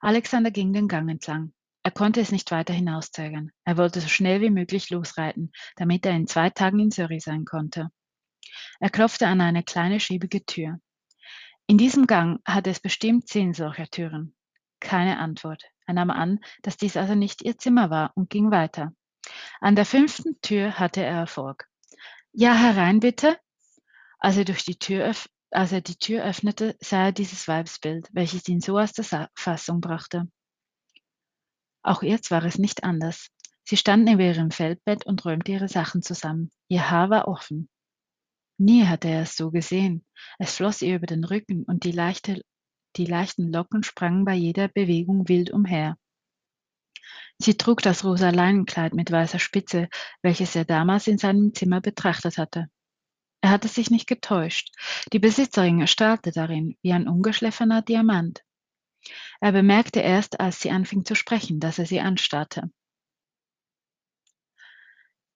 Alexander 0.00 0.50
ging 0.50 0.72
den 0.72 0.88
Gang 0.88 1.10
entlang. 1.10 1.52
Er 1.82 1.90
konnte 1.90 2.20
es 2.20 2.30
nicht 2.30 2.50
weiter 2.50 2.74
hinauszögern. 2.74 3.50
Er 3.64 3.78
wollte 3.78 4.00
so 4.00 4.08
schnell 4.08 4.40
wie 4.42 4.50
möglich 4.50 4.90
losreiten, 4.90 5.52
damit 5.76 6.04
er 6.04 6.12
in 6.12 6.26
zwei 6.26 6.50
Tagen 6.50 6.78
in 6.78 6.90
Surrey 6.90 7.18
sein 7.18 7.46
konnte. 7.46 7.90
Er 8.78 8.90
klopfte 8.90 9.26
an 9.26 9.40
eine 9.40 9.62
kleine 9.62 9.98
schäbige 9.98 10.44
Tür. 10.44 10.78
In 11.66 11.78
diesem 11.78 12.06
Gang 12.06 12.40
hatte 12.44 12.70
es 12.70 12.80
bestimmt 12.80 13.28
zehn 13.28 13.54
solcher 13.54 13.86
Türen. 13.86 14.34
Keine 14.80 15.18
Antwort. 15.18 15.64
Er 15.88 15.94
nahm 15.94 16.10
an, 16.10 16.40
dass 16.62 16.76
dies 16.76 16.98
also 16.98 17.14
nicht 17.14 17.42
ihr 17.42 17.56
Zimmer 17.56 17.88
war 17.88 18.12
und 18.14 18.28
ging 18.28 18.50
weiter. 18.50 18.92
An 19.60 19.74
der 19.74 19.86
fünften 19.86 20.38
Tür 20.42 20.78
hatte 20.78 21.02
er 21.02 21.16
Erfolg. 21.16 21.66
Ja, 22.32 22.54
herein 22.54 23.00
bitte. 23.00 23.38
Als 24.18 24.36
er 24.36 24.44
durch 24.44 24.64
die 24.64 24.78
Tür 24.78 25.14
als 25.50 25.72
er 25.72 25.80
die 25.80 25.96
Tür 25.96 26.24
öffnete, 26.24 26.76
sah 26.78 27.06
er 27.06 27.12
dieses 27.12 27.48
Weibsbild, 27.48 28.10
welches 28.12 28.46
ihn 28.48 28.60
so 28.60 28.78
aus 28.78 28.92
der 28.92 29.30
Fassung 29.34 29.80
brachte. 29.80 30.28
Auch 31.82 32.02
jetzt 32.02 32.30
war 32.30 32.44
es 32.44 32.58
nicht 32.58 32.84
anders. 32.84 33.28
Sie 33.64 33.78
stand 33.78 34.04
neben 34.04 34.20
ihrem 34.20 34.50
Feldbett 34.50 35.06
und 35.06 35.24
räumte 35.24 35.52
ihre 35.52 35.68
Sachen 35.68 36.02
zusammen. 36.02 36.52
Ihr 36.68 36.90
Haar 36.90 37.08
war 37.08 37.28
offen. 37.28 37.70
Nie 38.58 38.84
hatte 38.84 39.08
er 39.08 39.22
es 39.22 39.36
so 39.36 39.50
gesehen. 39.50 40.04
Es 40.38 40.54
floss 40.54 40.82
ihr 40.82 40.96
über 40.96 41.06
den 41.06 41.24
Rücken 41.24 41.64
und 41.64 41.84
die, 41.84 41.92
leichte, 41.92 42.42
die 42.98 43.06
leichten 43.06 43.52
Locken 43.52 43.82
sprangen 43.82 44.24
bei 44.24 44.34
jeder 44.34 44.68
Bewegung 44.68 45.28
wild 45.28 45.50
umher. 45.50 45.96
Sie 47.38 47.56
trug 47.56 47.80
das 47.82 48.04
rosa 48.04 48.30
Leinenkleid 48.30 48.94
mit 48.94 49.12
weißer 49.12 49.38
Spitze, 49.38 49.88
welches 50.22 50.56
er 50.56 50.64
damals 50.64 51.06
in 51.06 51.18
seinem 51.18 51.54
Zimmer 51.54 51.80
betrachtet 51.80 52.36
hatte. 52.36 52.68
Er 53.40 53.50
hatte 53.50 53.68
sich 53.68 53.90
nicht 53.90 54.08
getäuscht. 54.08 54.74
Die 55.12 55.20
Besitzerin 55.20 55.80
erstarrte 55.80 56.32
darin 56.32 56.76
wie 56.82 56.92
ein 56.92 57.08
ungeschliffener 57.08 57.82
Diamant. 57.82 58.42
Er 59.40 59.52
bemerkte 59.52 60.00
erst, 60.00 60.40
als 60.40 60.60
sie 60.60 60.72
anfing 60.72 61.04
zu 61.04 61.14
sprechen, 61.14 61.60
dass 61.60 61.78
er 61.78 61.86
sie 61.86 62.00
anstarrte. 62.00 62.70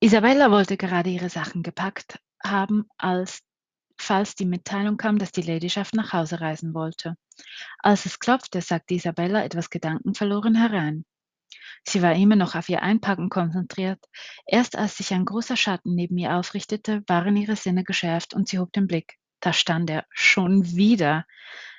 Isabella 0.01 0.51
wollte 0.51 0.77
gerade 0.77 1.11
ihre 1.11 1.31
Sachen 1.31 1.63
gepackt 1.63 2.19
haben, 2.45 2.89
als 2.99 3.41
falls 4.03 4.35
die 4.35 4.47
Mitteilung 4.47 4.97
kam, 4.97 5.19
dass 5.19 5.33
die 5.33 5.43
Ladyschaft 5.43 5.95
nach 5.95 6.13
Hause 6.13 6.41
reisen 6.41 6.75
wollte. 6.75 7.17
Als 7.79 8.07
es 8.07 8.19
klopfte, 8.19 8.61
sagte 8.61 8.95
Isabella 8.95 9.45
etwas 9.45 9.71
gedankenverloren 9.71 10.55
herein. 10.55 11.05
Sie 11.85 12.03
war 12.03 12.15
immer 12.15 12.37
noch 12.37 12.55
auf 12.55 12.69
ihr 12.69 12.83
Einpacken 12.83 13.29
konzentriert. 13.29 14.05
Erst 14.47 14.77
als 14.77 14.97
sich 14.97 15.13
ein 15.13 15.25
großer 15.25 15.57
Schatten 15.57 15.95
neben 15.95 16.17
ihr 16.19 16.37
aufrichtete, 16.37 17.03
waren 17.07 17.37
ihre 17.37 17.57
Sinne 17.57 17.85
geschärft 17.85 18.35
und 18.35 18.49
sie 18.49 18.59
hob 18.59 18.73
den 18.73 18.87
Blick. 18.87 19.19
Da 19.41 19.53
stand 19.53 19.91
er 19.91 20.07
schon 20.11 20.77
wieder. 20.77 21.27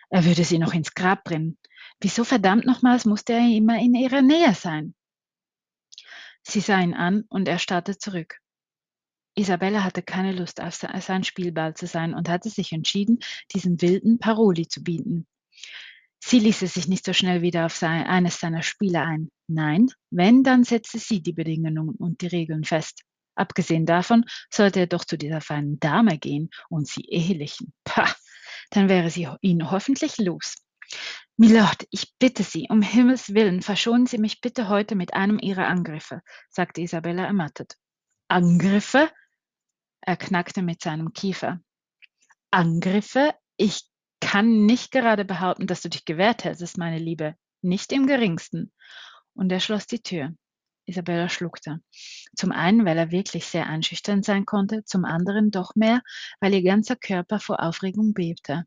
Er 0.10 0.26
würde 0.26 0.44
sie 0.44 0.60
noch 0.60 0.74
ins 0.74 0.94
Grab 0.94 1.24
bringen. 1.24 1.58
Wieso 2.00 2.24
verdammt 2.24 2.66
nochmals 2.66 3.06
musste 3.06 3.34
er 3.34 3.48
immer 3.48 3.80
in 3.80 3.96
ihrer 3.96 4.22
Nähe 4.22 4.54
sein? 4.54 4.94
Sie 6.42 6.60
sah 6.60 6.80
ihn 6.80 6.94
an 6.94 7.24
und 7.30 7.48
er 7.48 7.58
starrte 7.58 7.98
zurück. 7.98 8.43
Isabella 9.36 9.84
hatte 9.84 10.04
keine 10.04 10.32
Lust, 10.32 10.62
sein 11.00 11.24
Spielball 11.24 11.74
zu 11.74 11.88
sein 11.88 12.14
und 12.14 12.30
hatte 12.30 12.50
sich 12.50 12.72
entschieden, 12.72 13.20
diesem 13.54 13.82
wilden 13.82 14.20
Paroli 14.20 14.68
zu 14.68 14.84
bieten. 14.84 15.28
Sie 16.20 16.40
ließe 16.40 16.68
sich 16.68 16.88
nicht 16.88 17.04
so 17.04 17.12
schnell 17.14 17.42
wieder 17.42 17.66
auf 17.66 17.76
sein, 17.76 18.06
eines 18.06 18.40
seiner 18.40 18.64
Spiele 18.64 19.02
ein. 19.02 19.30
Nein, 19.48 19.88
wenn, 20.10 20.44
dann 20.44 20.64
setzte 20.64 21.00
sie 21.00 21.22
die 21.22 21.34
Bedingungen 21.34 21.96
und 21.96 22.22
die 22.22 22.28
Regeln 22.28 22.64
fest. 22.64 23.02
Abgesehen 23.36 23.86
davon 23.86 24.26
sollte 24.50 24.80
er 24.82 24.88
doch 24.88 25.04
zu 25.04 25.18
dieser 25.18 25.42
feinen 25.42 25.80
Dame 25.80 26.18
gehen 26.18 26.50
und 26.70 26.88
sie 26.88 27.02
ehelichen. 27.02 27.74
Pah, 27.84 28.14
dann 28.70 28.88
wäre 28.88 29.10
sie 29.10 29.28
ihn 29.42 29.70
hoffentlich 29.70 30.18
los. 30.18 30.56
Milord, 31.36 31.88
ich 31.90 32.14
bitte 32.20 32.44
Sie, 32.44 32.68
um 32.70 32.84
Himmels 32.84 33.34
willen, 33.34 33.64
verschonen 33.64 34.06
Sie 34.06 34.20
mich 34.20 34.40
bitte 34.40 34.70
heute 34.70 34.96
mit 34.96 35.16
einem 35.16 35.40
Ihrer 35.40 35.68
Angriffe, 35.68 36.22
sagte 36.50 36.82
Isabella 36.82 37.26
ermattet. 37.26 37.76
Angriffe? 38.28 39.10
Er 40.06 40.18
knackte 40.18 40.62
mit 40.62 40.82
seinem 40.82 41.14
Kiefer. 41.14 41.62
Angriffe? 42.52 43.34
Ich 43.56 43.88
kann 44.20 44.66
nicht 44.66 44.92
gerade 44.92 45.24
behaupten, 45.24 45.66
dass 45.66 45.82
du 45.82 45.90
dich 45.90 46.04
gewehrt 46.04 46.44
hättest, 46.44 46.78
meine 46.78 47.00
Liebe. 47.00 47.36
Nicht 47.62 47.94
im 47.94 48.06
geringsten. 48.06 48.74
Und 49.34 49.52
er 49.52 49.62
schloss 49.62 49.88
die 49.88 50.02
Tür. 50.02 50.34
Isabella 50.86 51.30
schluckte. 51.30 51.82
Zum 52.36 52.52
einen, 52.52 52.86
weil 52.86 52.98
er 52.98 53.12
wirklich 53.12 53.46
sehr 53.46 53.68
einschüchternd 53.68 54.26
sein 54.26 54.46
konnte, 54.46 54.84
zum 54.84 55.06
anderen 55.06 55.52
doch 55.52 55.76
mehr, 55.76 56.02
weil 56.42 56.54
ihr 56.54 56.64
ganzer 56.64 56.98
Körper 56.98 57.40
vor 57.40 57.64
Aufregung 57.64 58.14
bebte. 58.14 58.66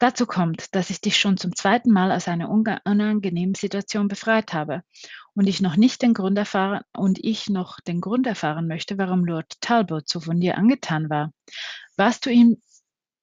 Dazu 0.00 0.24
kommt, 0.24 0.74
dass 0.74 0.88
ich 0.88 1.02
dich 1.02 1.18
schon 1.18 1.36
zum 1.36 1.54
zweiten 1.54 1.90
Mal 1.90 2.10
aus 2.10 2.26
einer 2.26 2.48
unangenehmen 2.48 3.54
Situation 3.54 4.08
befreit 4.08 4.54
habe 4.54 4.82
und 5.34 5.46
ich 5.46 5.60
noch 5.60 5.76
nicht 5.76 6.00
den 6.00 6.14
Grund 6.14 6.38
erfahren 6.38 6.82
und 6.96 7.22
ich 7.22 7.50
noch 7.50 7.80
den 7.80 8.00
Grund 8.00 8.26
erfahren 8.26 8.66
möchte, 8.66 8.96
warum 8.96 9.26
Lord 9.26 9.60
Talbot 9.60 10.08
so 10.08 10.20
von 10.20 10.40
dir 10.40 10.56
angetan 10.56 11.10
war. 11.10 11.34
Warst 11.96 12.24
du 12.24 12.30
ihm 12.30 12.62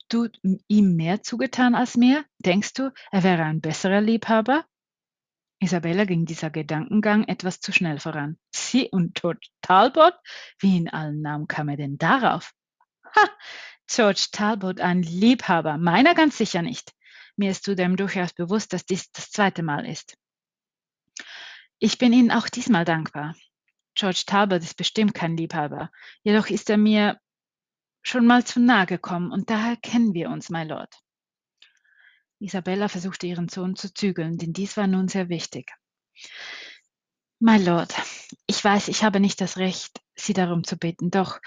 du 0.09 0.29
ihm 0.67 0.95
mehr 0.95 1.23
zugetan 1.23 1.73
als 1.73 1.97
mir? 1.97 2.23
Denkst 2.37 2.73
du, 2.73 2.93
er 3.11 3.23
wäre 3.23 3.43
ein 3.43 3.59
besserer 3.59 3.99
Liebhaber? 3.99 4.63
Isabella 5.59 6.05
ging 6.05 6.25
dieser 6.25 6.51
Gedankengang 6.51 7.23
etwas 7.23 7.59
zu 7.59 7.71
schnell 7.71 7.99
voran. 7.99 8.37
Sie 8.53 8.87
und 8.91 9.15
George 9.15 9.47
Talbot? 9.63 10.13
Wie 10.59 10.77
in 10.77 10.89
allen 10.89 11.21
Namen 11.21 11.47
kam 11.47 11.69
er 11.69 11.77
denn 11.77 11.97
darauf? 11.97 12.53
Ha! 13.15 13.29
George 13.87 14.27
Talbot 14.31 14.81
ein 14.81 15.01
Liebhaber, 15.01 15.77
meiner 15.77 16.13
ganz 16.13 16.37
sicher 16.37 16.61
nicht. 16.61 16.93
Mir 17.35 17.51
ist 17.51 17.63
zudem 17.63 17.95
durchaus 17.95 18.33
bewusst, 18.33 18.73
dass 18.73 18.85
dies 18.85 19.11
das 19.11 19.31
zweite 19.31 19.63
Mal 19.63 19.85
ist. 19.85 20.17
Ich 21.79 21.97
bin 21.97 22.11
Ihnen 22.11 22.31
auch 22.31 22.49
diesmal 22.49 22.85
dankbar. 22.85 23.35
George 23.95 24.23
Talbot 24.25 24.61
ist 24.61 24.77
bestimmt 24.77 25.13
kein 25.13 25.37
Liebhaber, 25.37 25.89
jedoch 26.21 26.47
ist 26.47 26.69
er 26.69 26.77
mir 26.77 27.19
schon 28.03 28.27
mal 28.27 28.45
zu 28.45 28.59
nahe 28.59 28.85
gekommen 28.85 29.31
und 29.31 29.49
daher 29.49 29.75
kennen 29.75 30.13
wir 30.13 30.29
uns, 30.29 30.49
my 30.49 30.63
Lord. 30.63 30.93
Isabella 32.39 32.87
versuchte 32.87 33.25
ihren 33.25 33.49
Sohn 33.49 33.75
zu 33.75 33.91
zügeln, 33.91 34.37
denn 34.37 34.53
dies 34.53 34.77
war 34.77 34.87
nun 34.87 35.07
sehr 35.07 35.29
wichtig. 35.29 35.71
My 37.39 37.57
Lord, 37.57 37.93
ich 38.45 38.63
weiß, 38.63 38.87
ich 38.87 39.03
habe 39.03 39.19
nicht 39.19 39.41
das 39.41 39.57
Recht, 39.57 39.99
Sie 40.15 40.33
darum 40.33 40.63
zu 40.63 40.77
bitten, 40.77 41.11
doch 41.11 41.39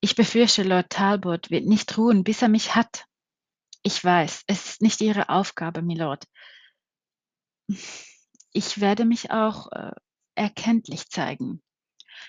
ich 0.00 0.14
befürchte, 0.14 0.62
Lord 0.62 0.90
Talbot 0.90 1.50
wird 1.50 1.66
nicht 1.66 1.96
ruhen, 1.98 2.24
bis 2.24 2.42
er 2.42 2.48
mich 2.48 2.74
hat. 2.74 3.04
Ich 3.82 4.02
weiß, 4.02 4.44
es 4.46 4.66
ist 4.66 4.82
nicht 4.82 5.00
Ihre 5.00 5.28
Aufgabe, 5.28 5.82
Milord. 5.82 6.24
Ich 8.52 8.80
werde 8.80 9.04
mich 9.04 9.30
auch 9.30 9.70
äh, 9.72 9.92
erkenntlich 10.34 11.08
zeigen. 11.08 11.62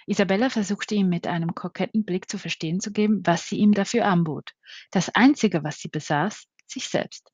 Isabella 0.06 0.50
versuchte 0.50 0.96
ihm 0.96 1.10
mit 1.10 1.28
einem 1.28 1.56
koketten 1.56 2.06
Blick 2.06 2.30
zu 2.30 2.38
verstehen 2.38 2.80
zu 2.80 2.92
geben, 2.92 3.22
was 3.26 3.48
sie 3.48 3.58
ihm 3.58 3.74
dafür 3.74 4.06
anbot. 4.06 4.52
Das 4.92 5.10
Einzige, 5.10 5.64
was 5.64 5.80
sie 5.80 5.88
besaß, 5.88 6.46
sich 6.68 6.88
selbst. 6.88 7.32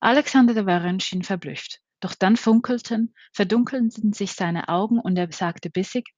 Alexander 0.00 0.54
de 0.54 0.66
Warren 0.66 1.00
schien 1.00 1.22
verblüfft. 1.22 1.80
Doch 2.00 2.14
dann 2.14 2.36
funkelten, 2.36 3.14
verdunkelten 3.32 4.12
sich 4.12 4.32
seine 4.32 4.68
Augen 4.68 4.98
und 4.98 5.16
er 5.16 5.32
sagte 5.32 5.70
bissig, 5.70 6.14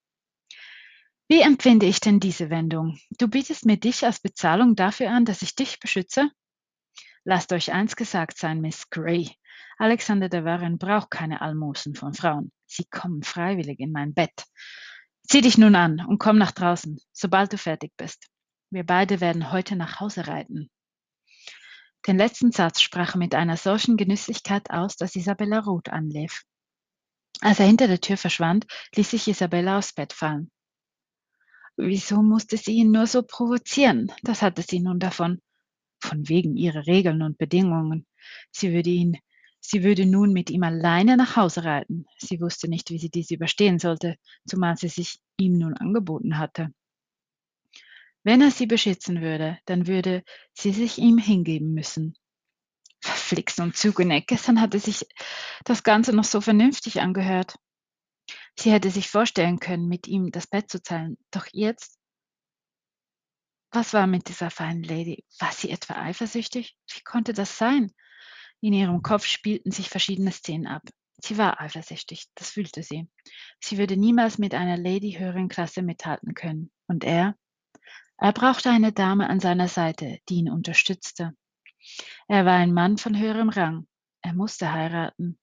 wie 1.29 1.43
empfinde 1.43 1.87
ich 1.87 2.01
denn 2.01 2.21
diese 2.21 2.51
Wendung? 2.51 2.99
Du 3.19 3.29
bietest 3.29 3.67
mir 3.67 3.77
dich 3.77 4.05
als 4.05 4.19
Bezahlung 4.21 4.77
dafür 4.77 5.11
an, 5.11 5.25
dass 5.25 5.43
ich 5.43 5.55
dich 5.55 5.79
beschütze? 5.79 6.31
Lasst 7.25 7.53
euch 7.53 7.73
eins 7.73 7.97
gesagt 7.97 8.39
sein, 8.39 8.61
Miss 8.63 8.89
Gray. 8.89 9.31
Alexander 9.77 10.29
de 10.29 10.45
Warren 10.45 10.79
braucht 10.79 11.11
keine 11.11 11.43
Almosen 11.43 11.95
von 11.95 12.15
Frauen. 12.15 12.51
Sie 12.67 12.85
kommen 12.85 13.23
freiwillig 13.23 13.79
in 13.79 13.93
mein 13.93 14.15
Bett. 14.15 14.45
Zieh 15.29 15.43
dich 15.43 15.59
nun 15.59 15.75
an 15.75 16.05
und 16.07 16.19
komm 16.19 16.39
nach 16.39 16.53
draußen, 16.53 16.99
sobald 17.13 17.53
du 17.53 17.59
fertig 17.59 17.93
bist. 17.99 18.27
Wir 18.71 18.85
beide 18.85 19.21
werden 19.21 19.53
heute 19.53 19.77
nach 19.77 20.01
Hause 20.01 20.27
reiten. 20.27 20.71
Den 22.07 22.17
letzten 22.17 22.53
Satz 22.53 22.81
sprach 22.81 23.15
er 23.15 23.19
mit 23.19 23.35
einer 23.35 23.59
solchen 23.59 23.99
Genüsslichkeit 23.99 24.71
aus, 24.71 24.97
dass 24.97 25.17
Isabella 25.17 25.59
rot 25.59 25.91
anlief. 25.91 26.45
Als 27.41 27.61
er 27.61 27.67
hinter 27.67 27.87
der 27.87 28.01
Tür 28.01 28.17
verschwand, 28.17 28.67
ließ 28.95 29.11
sich 29.11 29.29
Isabella 29.29 29.79
aufs 29.79 29.93
Bett 29.93 30.15
fallen. 30.15 30.51
Wieso 31.81 32.23
musste 32.23 32.57
sie 32.57 32.73
ihn 32.73 32.91
nur 32.91 33.07
so 33.07 33.23
provozieren? 33.23 34.11
Das 34.25 34.43
hatte 34.43 34.63
sie 34.63 34.81
nun 34.81 34.99
davon. 34.99 35.41
Von 36.01 36.29
wegen 36.29 36.57
ihrer 36.57 36.89
Regeln 36.89 37.23
und 37.23 37.39
Bedingungen. 37.39 38.05
Sie 38.51 38.73
würde 38.73 38.91
ihn, 38.91 39.17
sie 39.61 39.85
würde 39.85 40.05
nun 40.05 40.33
mit 40.33 40.51
ihm 40.51 40.65
alleine 40.65 41.17
nach 41.17 41.37
Hause 41.37 41.63
reiten. 41.63 42.07
Sie 42.19 42.41
wusste 42.41 42.69
nicht, 42.69 42.91
wie 42.91 42.99
sie 42.99 43.11
dies 43.11 43.31
überstehen 43.31 43.79
sollte, 43.79 44.17
zumal 44.45 44.77
sie 44.77 44.89
sich 44.89 45.21
ihm 45.39 45.57
nun 45.57 45.75
angeboten 45.75 46.39
hatte. 46.39 46.75
Wenn 48.25 48.43
er 48.43 48.51
sie 48.51 48.67
beschützen 48.67 49.21
würde, 49.21 49.59
dann 49.65 49.87
würde 49.87 50.25
sie 50.55 50.73
sich 50.73 50.99
ihm 50.99 51.17
hingeben 51.17 51.75
müssen. 51.75 52.17
Verflixt 53.01 53.61
und 53.61 53.77
zugeneckt. 53.77 54.27
Gestern 54.27 54.61
hatte 54.61 54.81
sich 54.81 55.07
das 55.65 55.85
Ganze 55.85 56.13
noch 56.13 56.25
so 56.25 56.41
vernünftig 56.41 57.01
angehört. 57.01 57.55
Sie 58.59 58.73
hätte 58.73 58.91
sich 58.91 59.09
vorstellen 59.09 59.61
können, 59.61 59.87
mit 59.87 60.09
ihm 60.09 60.33
das 60.33 60.49
Bett 60.49 60.69
zu 60.69 60.83
teilen. 60.83 61.17
Doch 61.31 61.47
jetzt? 61.53 61.97
Was 63.71 63.93
war 63.93 64.09
mit 64.09 64.29
dieser 64.29 64.51
feinen 64.51 64.83
Lady? 64.83 65.25
War 65.39 65.53
sie 65.53 65.71
etwa 65.71 65.95
eifersüchtig? 65.95 66.77
Wie 66.93 67.03
konnte 67.03 67.33
das 67.33 67.57
sein? 67.57 67.93
In 68.61 68.73
ihrem 68.73 69.03
Kopf 69.03 69.27
spielten 69.27 69.71
sich 69.71 69.89
verschiedene 69.89 70.33
Szenen 70.33 70.67
ab. 70.67 70.83
Sie 71.19 71.39
war 71.39 71.61
eifersüchtig, 71.61 72.27
das 72.35 72.51
fühlte 72.51 72.83
sie. 72.83 73.09
Sie 73.61 73.79
würde 73.79 73.97
niemals 73.97 74.39
mit 74.39 74.55
einer 74.55 74.77
Lady 74.77 75.13
höheren 75.13 75.49
Klasse 75.49 75.83
mithalten 75.83 76.35
können. 76.35 76.73
Und 76.89 77.05
er? 77.05 77.37
Er 78.17 78.33
brauchte 78.33 78.71
eine 78.71 78.93
Dame 78.93 79.31
an 79.31 79.39
seiner 79.39 79.69
Seite, 79.69 80.19
die 80.29 80.37
ihn 80.37 80.51
unterstützte. 80.51 81.33
Er 82.27 82.45
war 82.45 82.55
ein 82.55 82.75
Mann 82.75 82.99
von 82.99 83.17
höherem 83.17 83.51
Rang. 83.51 83.87
Er 84.23 84.35
musste 84.35 84.73
heiraten. 84.73 85.39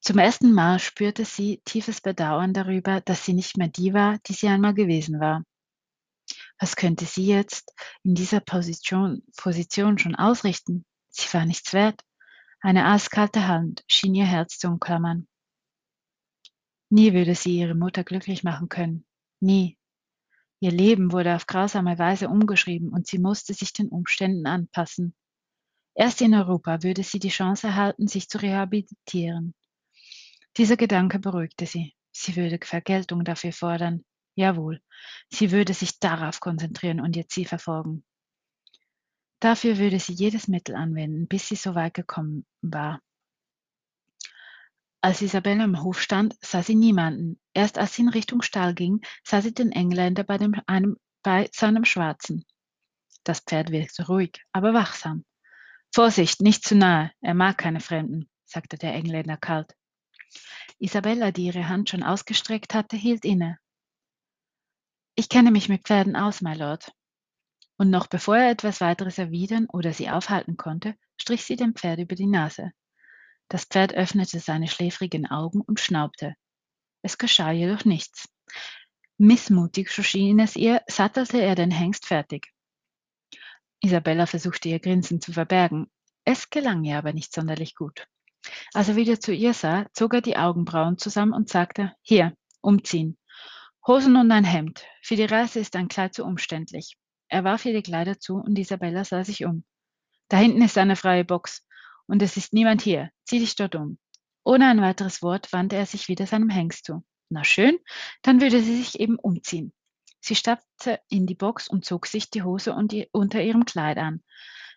Zum 0.00 0.18
ersten 0.18 0.54
Mal 0.54 0.78
spürte 0.78 1.26
sie 1.26 1.60
tiefes 1.64 2.00
Bedauern 2.00 2.54
darüber, 2.54 3.02
dass 3.02 3.24
sie 3.24 3.34
nicht 3.34 3.58
mehr 3.58 3.68
die 3.68 3.92
war, 3.92 4.18
die 4.26 4.32
sie 4.32 4.48
einmal 4.48 4.72
gewesen 4.72 5.20
war. 5.20 5.44
Was 6.58 6.74
könnte 6.74 7.04
sie 7.04 7.26
jetzt 7.26 7.74
in 8.02 8.14
dieser 8.14 8.40
Position, 8.40 9.22
Position 9.36 9.98
schon 9.98 10.14
ausrichten? 10.14 10.86
Sie 11.10 11.32
war 11.34 11.44
nichts 11.44 11.72
wert. 11.72 12.02
Eine 12.60 12.86
eiskalte 12.86 13.46
Hand 13.46 13.84
schien 13.88 14.14
ihr 14.14 14.26
Herz 14.26 14.58
zu 14.58 14.68
umklammern. 14.68 15.26
Nie 16.90 17.12
würde 17.12 17.34
sie 17.34 17.58
ihre 17.58 17.74
Mutter 17.74 18.02
glücklich 18.02 18.42
machen 18.42 18.68
können. 18.68 19.04
Nie. 19.40 19.78
Ihr 20.60 20.72
Leben 20.72 21.12
wurde 21.12 21.36
auf 21.36 21.46
grausame 21.46 21.98
Weise 21.98 22.28
umgeschrieben 22.28 22.90
und 22.90 23.06
sie 23.06 23.18
musste 23.18 23.54
sich 23.54 23.72
den 23.72 23.88
Umständen 23.88 24.46
anpassen. 24.46 25.14
Erst 25.94 26.20
in 26.20 26.34
Europa 26.34 26.82
würde 26.82 27.02
sie 27.02 27.18
die 27.18 27.28
Chance 27.28 27.68
erhalten, 27.68 28.08
sich 28.08 28.28
zu 28.28 28.38
rehabilitieren. 28.38 29.54
Dieser 30.56 30.76
Gedanke 30.76 31.18
beruhigte 31.18 31.66
sie. 31.66 31.94
Sie 32.12 32.36
würde 32.36 32.58
Vergeltung 32.62 33.24
dafür 33.24 33.52
fordern. 33.52 34.04
Jawohl, 34.34 34.80
sie 35.28 35.50
würde 35.50 35.74
sich 35.74 35.98
darauf 36.00 36.40
konzentrieren 36.40 37.00
und 37.00 37.16
ihr 37.16 37.28
Ziel 37.28 37.46
verfolgen. 37.46 38.04
Dafür 39.40 39.78
würde 39.78 39.98
sie 39.98 40.12
jedes 40.12 40.48
Mittel 40.48 40.74
anwenden, 40.74 41.26
bis 41.26 41.48
sie 41.48 41.56
so 41.56 41.74
weit 41.74 41.94
gekommen 41.94 42.46
war. 42.62 43.00
Als 45.02 45.22
Isabelle 45.22 45.62
am 45.62 45.82
Hof 45.82 46.00
stand, 46.00 46.36
sah 46.42 46.62
sie 46.62 46.74
niemanden. 46.74 47.40
Erst 47.54 47.78
als 47.78 47.94
sie 47.94 48.02
in 48.02 48.10
Richtung 48.10 48.42
Stall 48.42 48.74
ging, 48.74 49.00
sah 49.24 49.40
sie 49.40 49.54
den 49.54 49.72
Engländer 49.72 50.24
bei, 50.24 50.36
dem, 50.36 50.54
einem, 50.66 50.98
bei 51.22 51.48
seinem 51.52 51.86
Schwarzen. 51.86 52.44
Das 53.24 53.40
Pferd 53.40 53.70
wirkte 53.70 54.06
ruhig, 54.06 54.42
aber 54.52 54.74
wachsam. 54.74 55.24
Vorsicht, 55.94 56.42
nicht 56.42 56.64
zu 56.64 56.74
nahe, 56.74 57.12
er 57.22 57.34
mag 57.34 57.56
keine 57.56 57.80
Fremden, 57.80 58.28
sagte 58.44 58.76
der 58.76 58.92
Engländer 58.92 59.38
kalt. 59.38 59.74
Isabella, 60.80 61.30
die 61.30 61.46
ihre 61.46 61.68
Hand 61.68 61.90
schon 61.90 62.02
ausgestreckt 62.02 62.74
hatte, 62.74 62.96
hielt 62.96 63.24
inne. 63.24 63.58
Ich 65.14 65.28
kenne 65.28 65.50
mich 65.50 65.68
mit 65.68 65.84
Pferden 65.84 66.16
aus, 66.16 66.40
my 66.40 66.54
Lord. 66.54 66.90
Und 67.76 67.90
noch 67.90 68.06
bevor 68.06 68.38
er 68.38 68.50
etwas 68.50 68.80
weiteres 68.80 69.18
erwidern 69.18 69.66
oder 69.66 69.92
sie 69.92 70.08
aufhalten 70.08 70.56
konnte, 70.56 70.96
strich 71.20 71.44
sie 71.44 71.56
dem 71.56 71.74
Pferd 71.74 71.98
über 71.98 72.14
die 72.14 72.26
Nase. 72.26 72.72
Das 73.48 73.64
Pferd 73.64 73.94
öffnete 73.94 74.40
seine 74.40 74.68
schläfrigen 74.68 75.26
Augen 75.26 75.60
und 75.60 75.80
schnaubte. 75.80 76.34
Es 77.02 77.18
geschah 77.18 77.50
jedoch 77.50 77.84
nichts. 77.84 78.28
Missmutig, 79.18 79.90
schien 79.90 80.38
es 80.38 80.56
ihr, 80.56 80.82
sattelte 80.86 81.42
er 81.42 81.54
den 81.54 81.70
Hengst 81.70 82.06
fertig. 82.06 82.52
Isabella 83.82 84.26
versuchte 84.26 84.70
ihr 84.70 84.78
Grinsen 84.78 85.20
zu 85.20 85.32
verbergen. 85.32 85.90
Es 86.24 86.48
gelang 86.48 86.84
ihr 86.84 86.96
aber 86.96 87.12
nicht 87.12 87.34
sonderlich 87.34 87.74
gut. 87.74 88.06
Als 88.72 88.88
er 88.88 88.96
wieder 88.96 89.20
zu 89.20 89.32
ihr 89.32 89.54
sah, 89.54 89.86
zog 89.92 90.14
er 90.14 90.20
die 90.20 90.36
Augenbrauen 90.36 90.98
zusammen 90.98 91.32
und 91.32 91.48
sagte, 91.48 91.92
hier, 92.02 92.34
umziehen. 92.60 93.16
Hosen 93.86 94.16
und 94.16 94.30
ein 94.30 94.44
Hemd. 94.44 94.84
Für 95.02 95.16
die 95.16 95.24
Reise 95.24 95.60
ist 95.60 95.74
ein 95.76 95.88
Kleid 95.88 96.14
zu 96.14 96.24
umständlich. 96.24 96.96
Er 97.28 97.44
warf 97.44 97.64
ihr 97.64 97.72
die 97.72 97.82
Kleider 97.82 98.18
zu 98.18 98.36
und 98.36 98.58
Isabella 98.58 99.04
sah 99.04 99.24
sich 99.24 99.44
um. 99.44 99.64
Da 100.28 100.36
hinten 100.36 100.62
ist 100.62 100.78
eine 100.78 100.96
freie 100.96 101.24
Box 101.24 101.64
und 102.06 102.22
es 102.22 102.36
ist 102.36 102.52
niemand 102.52 102.82
hier. 102.82 103.10
Zieh 103.24 103.38
dich 103.38 103.56
dort 103.56 103.74
um. 103.74 103.98
Ohne 104.44 104.68
ein 104.68 104.80
weiteres 104.80 105.22
Wort 105.22 105.52
wandte 105.52 105.76
er 105.76 105.86
sich 105.86 106.08
wieder 106.08 106.26
seinem 106.26 106.50
Hengst 106.50 106.86
zu. 106.86 107.04
Na 107.28 107.44
schön, 107.44 107.78
dann 108.22 108.40
würde 108.40 108.60
sie 108.60 108.76
sich 108.76 108.98
eben 108.98 109.18
umziehen. 109.18 109.72
Sie 110.20 110.34
stapfte 110.34 111.00
in 111.08 111.26
die 111.26 111.34
Box 111.34 111.68
und 111.68 111.84
zog 111.84 112.06
sich 112.06 112.30
die 112.30 112.42
Hose 112.42 112.74
unter 112.74 113.42
ihrem 113.42 113.64
Kleid 113.64 113.98
an. 113.98 114.22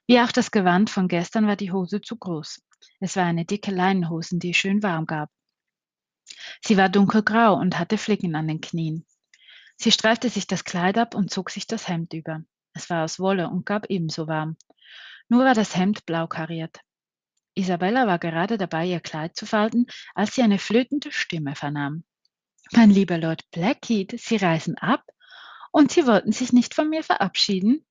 Wie 0.08 0.20
auch 0.20 0.32
das 0.32 0.52
Gewand 0.52 0.90
von 0.90 1.08
gestern 1.08 1.48
war 1.48 1.56
die 1.56 1.72
Hose 1.72 2.02
zu 2.02 2.18
groß. 2.18 2.62
Es 3.00 3.16
war 3.16 3.26
eine 3.26 3.46
dicke 3.46 3.72
Leinenhose, 3.72 4.38
die 4.38 4.54
schön 4.54 4.84
warm 4.84 5.06
gab. 5.06 5.30
Sie 6.62 6.78
war 6.78 6.90
dunkelgrau 6.90 7.56
und 7.56 7.78
hatte 7.80 7.98
Flicken 7.98 8.36
an 8.36 8.48
den 8.48 8.62
Knien. 8.62 9.06
Sie 9.76 9.92
streifte 9.92 10.30
sich 10.30 10.48
das 10.48 10.64
Kleid 10.64 10.98
ab 10.98 11.16
und 11.16 11.32
zog 11.32 11.50
sich 11.50 11.68
das 11.68 11.88
Hemd 11.88 12.14
über. 12.14 12.44
Es 12.74 12.90
war 12.90 13.04
aus 13.04 13.20
Wolle 13.20 13.50
und 13.50 13.66
gab 13.66 13.90
ebenso 13.90 14.28
warm. 14.28 14.58
Nur 15.30 15.46
war 15.46 15.54
das 15.54 15.76
Hemd 15.76 16.06
blau 16.06 16.28
kariert. 16.28 16.80
Isabella 17.56 18.08
war 18.08 18.20
gerade 18.20 18.58
dabei, 18.58 18.86
ihr 18.86 19.00
Kleid 19.00 19.36
zu 19.36 19.46
falten, 19.46 19.86
als 20.16 20.36
sie 20.36 20.42
eine 20.42 20.58
flötende 20.58 21.12
Stimme 21.12 21.56
vernahm. 21.56 22.04
Mein 22.72 22.90
lieber 22.90 23.18
Lord 23.18 23.50
Blackheath, 23.52 24.20
Sie 24.20 24.38
reisen 24.38 24.78
ab 24.78 25.06
und 25.72 25.92
Sie 25.92 26.08
wollten 26.08 26.32
sich 26.32 26.54
nicht 26.54 26.74
von 26.74 26.90
mir 26.90 27.04
verabschieden? 27.04 27.86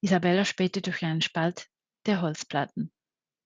Isabella 0.00 0.44
spähte 0.44 0.82
durch 0.82 1.02
einen 1.02 1.22
Spalt 1.22 1.68
der 2.06 2.22
Holzplatten. 2.22 2.92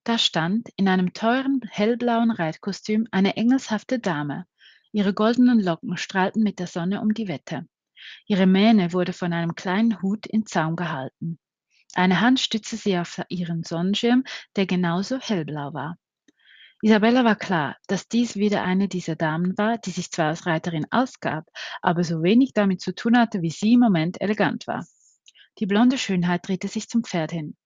Da 0.06 0.18
stand 0.18 0.68
in 0.76 0.86
einem 0.86 1.14
teuren 1.14 1.60
hellblauen 1.68 2.30
Reitkostüm 2.30 3.08
eine 3.10 3.36
engelshafte 3.36 3.98
Dame. 3.98 4.46
Ihre 4.92 5.12
goldenen 5.12 5.58
Locken 5.58 5.96
strahlten 5.96 6.44
mit 6.44 6.60
der 6.60 6.68
Sonne 6.68 7.00
um 7.00 7.12
die 7.12 7.26
Wette. 7.26 7.66
Ihre 8.28 8.46
Mähne 8.46 8.92
wurde 8.92 9.12
von 9.12 9.32
einem 9.32 9.56
kleinen 9.56 10.00
Hut 10.02 10.26
in 10.26 10.46
Zaum 10.46 10.76
gehalten. 10.76 11.40
Eine 11.96 12.20
Hand 12.20 12.38
stützte 12.38 12.76
sie 12.76 12.96
auf 12.96 13.20
ihren 13.30 13.64
Sonnenschirm, 13.64 14.22
der 14.54 14.66
genauso 14.66 15.18
hellblau 15.18 15.74
war. 15.74 15.98
Isabella 16.82 17.24
war 17.24 17.34
klar, 17.34 17.76
dass 17.88 18.06
dies 18.06 18.36
wieder 18.36 18.62
eine 18.62 18.86
dieser 18.86 19.16
Damen 19.16 19.58
war, 19.58 19.76
die 19.76 19.90
sich 19.90 20.12
zwar 20.12 20.28
als 20.28 20.46
Reiterin 20.46 20.86
ausgab, 20.92 21.46
aber 21.82 22.04
so 22.04 22.22
wenig 22.22 22.52
damit 22.52 22.80
zu 22.80 22.94
tun 22.94 23.18
hatte, 23.18 23.42
wie 23.42 23.50
sie 23.50 23.72
im 23.72 23.80
Moment 23.80 24.20
elegant 24.20 24.68
war. 24.68 24.86
Die 25.58 25.66
blonde 25.66 25.98
Schönheit 25.98 26.46
drehte 26.46 26.68
sich 26.68 26.88
zum 26.88 27.02
Pferd 27.02 27.32
hin. 27.32 27.56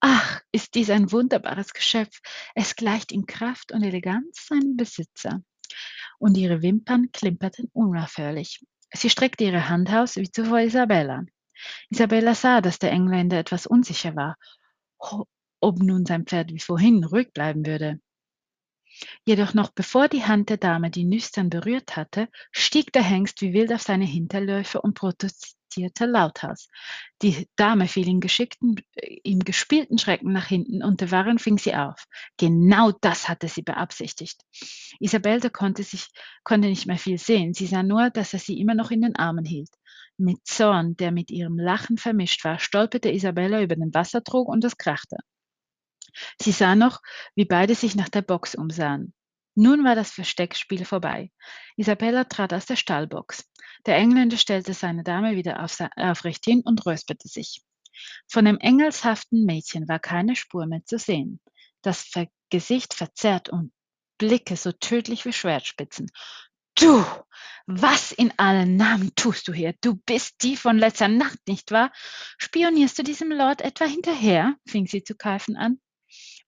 Ach, 0.00 0.40
ist 0.52 0.74
dies 0.74 0.90
ein 0.90 1.10
wunderbares 1.10 1.72
Geschöpf. 1.72 2.20
Es 2.54 2.76
gleicht 2.76 3.12
in 3.12 3.26
Kraft 3.26 3.72
und 3.72 3.82
Eleganz 3.82 4.46
seinem 4.46 4.76
Besitzer. 4.76 5.42
Und 6.18 6.36
ihre 6.36 6.62
Wimpern 6.62 7.10
klimperten 7.12 7.70
unaufhörlich. 7.72 8.64
Sie 8.92 9.10
streckte 9.10 9.44
ihre 9.44 9.68
Hand 9.68 9.90
aus, 9.90 10.16
wie 10.16 10.30
zuvor 10.30 10.60
Isabella. 10.60 11.24
Isabella 11.90 12.34
sah, 12.34 12.60
dass 12.60 12.78
der 12.78 12.92
Engländer 12.92 13.38
etwas 13.38 13.66
unsicher 13.66 14.14
war, 14.14 14.36
ob 15.60 15.78
nun 15.78 16.06
sein 16.06 16.26
Pferd 16.26 16.52
wie 16.52 16.60
vorhin 16.60 17.04
ruhig 17.04 17.32
bleiben 17.32 17.66
würde. 17.66 18.00
Jedoch 19.24 19.54
noch 19.54 19.70
bevor 19.70 20.08
die 20.08 20.24
Hand 20.24 20.48
der 20.48 20.56
Dame 20.56 20.90
die 20.90 21.04
Nüstern 21.04 21.50
berührt 21.50 21.96
hatte, 21.96 22.28
stieg 22.50 22.92
der 22.92 23.02
Hengst 23.02 23.40
wie 23.42 23.52
wild 23.52 23.72
auf 23.72 23.82
seine 23.82 24.04
Hinterläufe 24.04 24.80
und 24.80 24.94
protestierte 24.94 26.06
lauthals. 26.06 26.68
Die 27.22 27.48
Dame 27.56 27.88
fiel 27.88 28.08
in 28.08 28.20
geschickten, 28.20 28.76
im 29.24 29.40
gespielten 29.40 29.98
Schrecken 29.98 30.32
nach 30.32 30.46
hinten 30.46 30.82
und 30.82 31.00
der 31.00 31.10
Warren 31.10 31.38
fing 31.38 31.58
sie 31.58 31.74
auf. 31.74 32.04
Genau 32.38 32.92
das 32.92 33.28
hatte 33.28 33.48
sie 33.48 33.62
beabsichtigt. 33.62 34.42
Isabella 35.00 35.48
konnte 35.50 35.82
sich, 35.82 36.08
konnte 36.44 36.68
nicht 36.68 36.86
mehr 36.86 36.98
viel 36.98 37.18
sehen. 37.18 37.52
Sie 37.52 37.66
sah 37.66 37.82
nur, 37.82 38.10
dass 38.10 38.32
er 38.32 38.38
sie 38.38 38.58
immer 38.58 38.74
noch 38.74 38.90
in 38.90 39.02
den 39.02 39.16
Armen 39.16 39.44
hielt. 39.44 39.70
Mit 40.18 40.46
Zorn, 40.46 40.96
der 40.96 41.12
mit 41.12 41.30
ihrem 41.30 41.58
Lachen 41.58 41.98
vermischt 41.98 42.44
war, 42.44 42.58
stolperte 42.58 43.10
Isabella 43.10 43.60
über 43.60 43.76
den 43.76 43.92
Wassertrog 43.92 44.48
und 44.48 44.64
es 44.64 44.78
krachte. 44.78 45.18
Sie 46.40 46.52
sah 46.52 46.74
noch, 46.74 47.00
wie 47.34 47.44
beide 47.44 47.74
sich 47.74 47.96
nach 47.96 48.08
der 48.08 48.22
Box 48.22 48.54
umsahen. 48.54 49.14
Nun 49.54 49.84
war 49.84 49.94
das 49.94 50.10
Versteckspiel 50.10 50.84
vorbei. 50.84 51.30
Isabella 51.76 52.24
trat 52.24 52.52
aus 52.52 52.66
der 52.66 52.76
Stallbox. 52.76 53.44
Der 53.86 53.96
Engländer 53.96 54.36
stellte 54.36 54.74
seine 54.74 55.02
Dame 55.02 55.36
wieder 55.36 55.62
auf, 55.62 55.78
aufrecht 55.96 56.44
hin 56.44 56.62
und 56.64 56.84
räusperte 56.84 57.28
sich. 57.28 57.62
Von 58.28 58.44
dem 58.44 58.58
engelshaften 58.58 59.44
Mädchen 59.46 59.88
war 59.88 59.98
keine 59.98 60.36
Spur 60.36 60.66
mehr 60.66 60.84
zu 60.84 60.98
sehen, 60.98 61.40
das 61.82 62.10
Gesicht 62.50 62.94
verzerrt 62.94 63.48
und 63.48 63.72
Blicke 64.18 64.56
so 64.56 64.72
tödlich 64.72 65.24
wie 65.24 65.32
Schwertspitzen. 65.32 66.10
Du! 66.74 67.04
Was 67.66 68.12
in 68.12 68.32
allen 68.36 68.76
Namen 68.76 69.12
tust 69.16 69.48
du 69.48 69.52
hier? 69.52 69.74
Du 69.80 69.96
bist 69.96 70.42
die 70.42 70.56
von 70.56 70.78
letzter 70.78 71.08
Nacht, 71.08 71.38
nicht 71.48 71.72
wahr? 71.72 71.90
Spionierst 72.38 72.98
du 72.98 73.02
diesem 73.02 73.32
Lord 73.32 73.60
etwa 73.60 73.86
hinterher? 73.86 74.54
fing 74.68 74.86
sie 74.86 75.02
zu 75.02 75.16
keifen 75.16 75.56
an. 75.56 75.80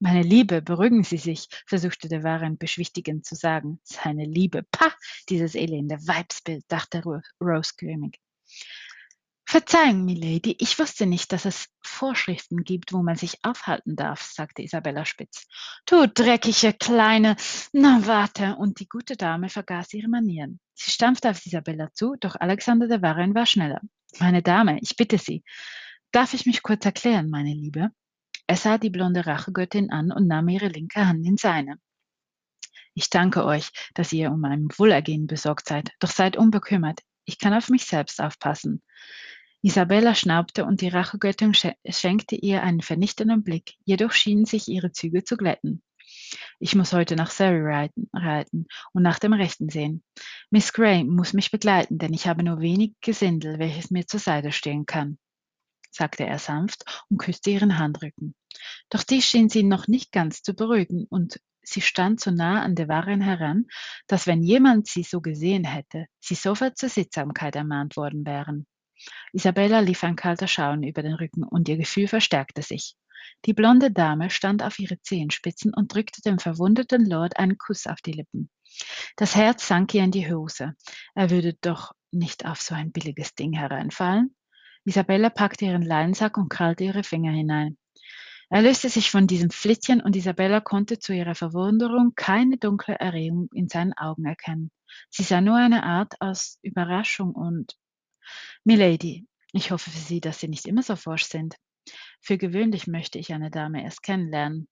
Meine 0.00 0.22
Liebe, 0.22 0.62
beruhigen 0.62 1.02
Sie 1.02 1.18
sich, 1.18 1.48
versuchte 1.66 2.08
der 2.08 2.22
Waren 2.22 2.56
beschwichtigend 2.56 3.26
zu 3.26 3.34
sagen. 3.34 3.80
Seine 3.82 4.24
Liebe, 4.26 4.64
pah, 4.70 4.92
dieses 5.28 5.56
elende 5.56 5.96
Weibsbild, 5.96 6.64
dachte 6.68 7.02
Rose 7.40 7.72
grimmig. 7.76 8.20
Verzeihung, 9.44 10.04
Milady, 10.04 10.56
ich 10.60 10.78
wusste 10.78 11.06
nicht, 11.06 11.32
dass 11.32 11.46
es 11.46 11.68
Vorschriften 11.80 12.64
gibt, 12.64 12.92
wo 12.92 13.02
man 13.02 13.16
sich 13.16 13.38
aufhalten 13.42 13.96
darf, 13.96 14.20
sagte 14.20 14.62
Isabella 14.62 15.06
spitz. 15.06 15.46
Du 15.86 16.06
dreckige 16.06 16.74
Kleine. 16.74 17.34
Na, 17.72 18.06
warte. 18.06 18.56
Und 18.56 18.78
die 18.78 18.88
gute 18.88 19.16
Dame 19.16 19.48
vergaß 19.48 19.94
ihre 19.94 20.08
Manieren. 20.08 20.60
Sie 20.74 20.90
stampfte 20.90 21.30
auf 21.30 21.46
Isabella 21.46 21.90
zu, 21.94 22.14
doch 22.20 22.36
Alexander 22.38 22.88
de 22.88 23.00
Warren 23.00 23.34
war 23.34 23.46
schneller. 23.46 23.80
Meine 24.20 24.42
Dame, 24.42 24.78
ich 24.82 24.96
bitte 24.96 25.16
Sie. 25.16 25.42
Darf 26.12 26.34
ich 26.34 26.44
mich 26.44 26.62
kurz 26.62 26.84
erklären, 26.84 27.30
meine 27.30 27.54
Liebe? 27.54 27.90
Er 28.48 28.56
sah 28.56 28.78
die 28.78 28.88
blonde 28.88 29.26
Rachegöttin 29.26 29.90
an 29.90 30.10
und 30.10 30.26
nahm 30.26 30.48
ihre 30.48 30.68
linke 30.68 31.06
Hand 31.06 31.26
in 31.26 31.36
seine. 31.36 31.78
Ich 32.94 33.10
danke 33.10 33.44
euch, 33.44 33.70
dass 33.92 34.10
ihr 34.12 34.32
um 34.32 34.40
mein 34.40 34.68
Wohlergehen 34.76 35.26
besorgt 35.26 35.68
seid, 35.68 35.90
doch 36.00 36.10
seid 36.10 36.38
unbekümmert. 36.38 37.00
Ich 37.26 37.38
kann 37.38 37.52
auf 37.52 37.68
mich 37.68 37.84
selbst 37.84 38.22
aufpassen. 38.22 38.82
Isabella 39.60 40.14
schnaubte 40.14 40.64
und 40.64 40.80
die 40.80 40.88
Rachegöttin 40.88 41.52
schenkte 41.54 42.36
ihr 42.36 42.62
einen 42.62 42.80
vernichtenden 42.80 43.44
Blick, 43.44 43.74
jedoch 43.84 44.12
schienen 44.12 44.46
sich 44.46 44.66
ihre 44.68 44.92
Züge 44.92 45.24
zu 45.24 45.36
glätten. 45.36 45.82
Ich 46.58 46.74
muss 46.74 46.94
heute 46.94 47.16
nach 47.16 47.30
Surrey 47.30 47.60
reiten, 47.60 48.08
reiten 48.14 48.66
und 48.94 49.02
nach 49.02 49.18
dem 49.18 49.34
Rechten 49.34 49.68
sehen. 49.68 50.02
Miss 50.48 50.72
Gray 50.72 51.04
muss 51.04 51.34
mich 51.34 51.50
begleiten, 51.50 51.98
denn 51.98 52.14
ich 52.14 52.26
habe 52.26 52.42
nur 52.42 52.60
wenig 52.60 52.94
Gesindel, 53.02 53.58
welches 53.58 53.90
mir 53.90 54.06
zur 54.06 54.20
Seite 54.20 54.52
stehen 54.52 54.86
kann, 54.86 55.18
sagte 55.90 56.24
er 56.24 56.38
sanft 56.38 56.84
und 57.10 57.18
küsste 57.18 57.50
ihren 57.50 57.78
Handrücken. 57.78 58.34
Doch 58.90 59.02
dies 59.02 59.24
schien 59.24 59.48
sie 59.48 59.62
noch 59.62 59.88
nicht 59.88 60.12
ganz 60.12 60.42
zu 60.42 60.54
beruhigen, 60.54 61.06
und 61.08 61.40
sie 61.62 61.80
stand 61.80 62.20
so 62.20 62.30
nah 62.30 62.62
an 62.62 62.74
der 62.74 62.88
Warin 62.88 63.20
heran, 63.20 63.66
dass 64.06 64.26
wenn 64.26 64.42
jemand 64.42 64.86
sie 64.86 65.02
so 65.02 65.20
gesehen 65.20 65.64
hätte, 65.64 66.06
sie 66.20 66.34
sofort 66.34 66.78
zur 66.78 66.88
Sittsamkeit 66.88 67.56
ermahnt 67.56 67.96
worden 67.96 68.24
wären. 68.24 68.66
Isabella 69.32 69.80
lief 69.80 70.02
ein 70.04 70.16
kalter 70.16 70.48
Schauen 70.48 70.82
über 70.82 71.02
den 71.02 71.14
Rücken 71.14 71.44
und 71.44 71.68
ihr 71.68 71.76
Gefühl 71.76 72.08
verstärkte 72.08 72.62
sich. 72.62 72.96
Die 73.44 73.52
blonde 73.52 73.90
Dame 73.90 74.30
stand 74.30 74.62
auf 74.62 74.78
ihre 74.78 75.00
Zehenspitzen 75.00 75.72
und 75.74 75.92
drückte 75.94 76.22
dem 76.22 76.38
verwundeten 76.38 77.04
Lord 77.04 77.38
einen 77.38 77.58
Kuss 77.58 77.86
auf 77.86 78.00
die 78.00 78.12
Lippen. 78.12 78.50
Das 79.16 79.36
Herz 79.36 79.66
sank 79.68 79.94
ihr 79.94 80.02
in 80.02 80.10
die 80.10 80.30
Hose. 80.30 80.74
Er 81.14 81.30
würde 81.30 81.54
doch 81.60 81.92
nicht 82.10 82.46
auf 82.46 82.60
so 82.60 82.74
ein 82.74 82.90
billiges 82.90 83.34
Ding 83.34 83.52
hereinfallen. 83.52 84.34
Isabella 84.84 85.30
packte 85.30 85.66
ihren 85.66 85.82
Leinsack 85.82 86.38
und 86.38 86.48
krallte 86.48 86.84
ihre 86.84 87.04
Finger 87.04 87.32
hinein. 87.32 87.76
Er 88.50 88.62
löste 88.62 88.88
sich 88.88 89.10
von 89.10 89.26
diesem 89.26 89.50
Flittchen 89.50 90.00
und 90.00 90.16
Isabella 90.16 90.60
konnte 90.60 90.98
zu 90.98 91.12
ihrer 91.12 91.34
Verwunderung 91.34 92.14
keine 92.14 92.56
dunkle 92.56 92.94
Erregung 92.94 93.48
in 93.52 93.68
seinen 93.68 93.92
Augen 93.92 94.24
erkennen. 94.24 94.70
Sie 95.10 95.22
sah 95.22 95.42
nur 95.42 95.56
eine 95.56 95.82
Art 95.82 96.14
aus 96.20 96.58
Überraschung 96.62 97.32
und 97.32 97.76
Milady, 98.64 99.26
ich 99.52 99.70
hoffe 99.70 99.90
für 99.90 99.98
Sie, 99.98 100.20
dass 100.20 100.40
Sie 100.40 100.48
nicht 100.48 100.66
immer 100.66 100.82
so 100.82 100.96
forsch 100.96 101.24
sind. 101.24 101.56
Für 102.20 102.38
gewöhnlich 102.38 102.86
möchte 102.86 103.18
ich 103.18 103.32
eine 103.32 103.50
Dame 103.50 103.82
erst 103.82 104.02
kennenlernen. 104.02 104.68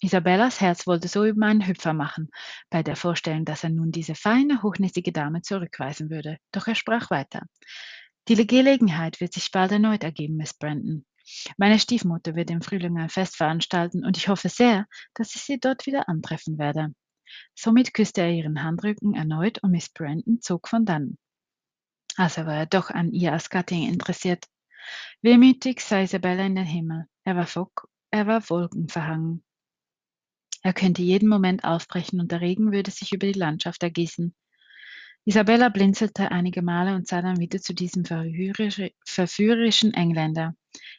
Isabellas 0.00 0.60
Herz 0.60 0.86
wollte 0.86 1.08
so 1.08 1.24
über 1.24 1.46
einen 1.46 1.66
Hüpfer 1.66 1.94
machen, 1.94 2.28
bei 2.68 2.82
der 2.82 2.96
Vorstellung, 2.96 3.44
dass 3.44 3.64
er 3.64 3.70
nun 3.70 3.92
diese 3.92 4.14
feine, 4.14 4.62
hochnäsige 4.62 5.12
Dame 5.12 5.42
zurückweisen 5.42 6.10
würde. 6.10 6.38
Doch 6.52 6.66
er 6.66 6.74
sprach 6.74 7.10
weiter. 7.10 7.42
Die 8.28 8.46
Gelegenheit 8.46 9.20
wird 9.20 9.32
sich 9.32 9.50
bald 9.50 9.72
erneut 9.72 10.02
ergeben, 10.02 10.36
Miss 10.36 10.54
Brandon. 10.54 11.04
Meine 11.56 11.78
Stiefmutter 11.78 12.34
wird 12.34 12.50
im 12.50 12.62
Frühling 12.62 12.98
ein 12.98 13.08
Fest 13.08 13.36
veranstalten 13.36 14.04
und 14.04 14.16
ich 14.16 14.28
hoffe 14.28 14.48
sehr, 14.48 14.86
dass 15.14 15.34
ich 15.34 15.42
sie 15.42 15.58
dort 15.58 15.86
wieder 15.86 16.08
antreffen 16.08 16.58
werde. 16.58 16.94
Somit 17.54 17.94
küsste 17.94 18.22
er 18.22 18.30
ihren 18.30 18.62
Handrücken 18.62 19.14
erneut 19.14 19.62
und 19.62 19.70
Miss 19.70 19.88
Brandon 19.88 20.40
zog 20.40 20.68
von 20.68 20.84
dannen. 20.84 21.18
Also 22.16 22.46
war 22.46 22.54
er 22.54 22.66
doch 22.66 22.90
an 22.90 23.12
ihr 23.12 23.32
als 23.32 23.50
Gattin 23.50 23.88
interessiert. 23.88 24.46
Wehmütig 25.22 25.80
sah 25.80 26.00
Isabella 26.00 26.44
in 26.44 26.54
den 26.54 26.66
Himmel. 26.66 27.06
Er 27.24 27.36
war, 27.36 27.46
Fock, 27.46 27.88
er 28.10 28.26
war 28.26 28.48
wolkenverhangen. 28.48 29.42
Er 30.62 30.72
könnte 30.72 31.02
jeden 31.02 31.28
Moment 31.28 31.64
aufbrechen 31.64 32.20
und 32.20 32.30
der 32.30 32.40
Regen 32.40 32.72
würde 32.72 32.90
sich 32.90 33.12
über 33.12 33.26
die 33.26 33.38
Landschaft 33.38 33.82
ergießen. 33.82 34.34
Isabella 35.26 35.70
blinzelte 35.70 36.30
einige 36.30 36.62
Male 36.62 36.94
und 36.94 37.08
sah 37.08 37.22
dann 37.22 37.40
wieder 37.40 37.60
zu 37.60 37.74
diesem 37.74 38.04
verführerischen 38.04 39.94
Engländer. 39.94 40.54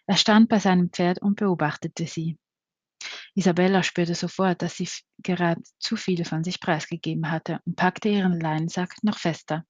Er 0.08 0.18
stand 0.18 0.50
bei 0.50 0.60
seinem 0.60 0.90
Pferd 0.92 1.22
und 1.22 1.36
beobachtete 1.36 2.08
sie. 2.08 2.38
Isabella 3.36 3.84
spürte 3.84 4.16
sofort, 4.16 4.62
dass 4.62 4.78
sie 4.78 4.90
gerade 5.20 5.62
zu 5.80 5.96
viel 5.96 6.26
von 6.26 6.44
sich 6.44 6.60
preisgegeben 6.60 7.30
hatte 7.32 7.60
und 7.66 7.76
packte 7.76 8.10
ihren 8.10 8.40
Leinsack 8.40 8.96
noch 9.04 9.18
fester. 9.18 9.66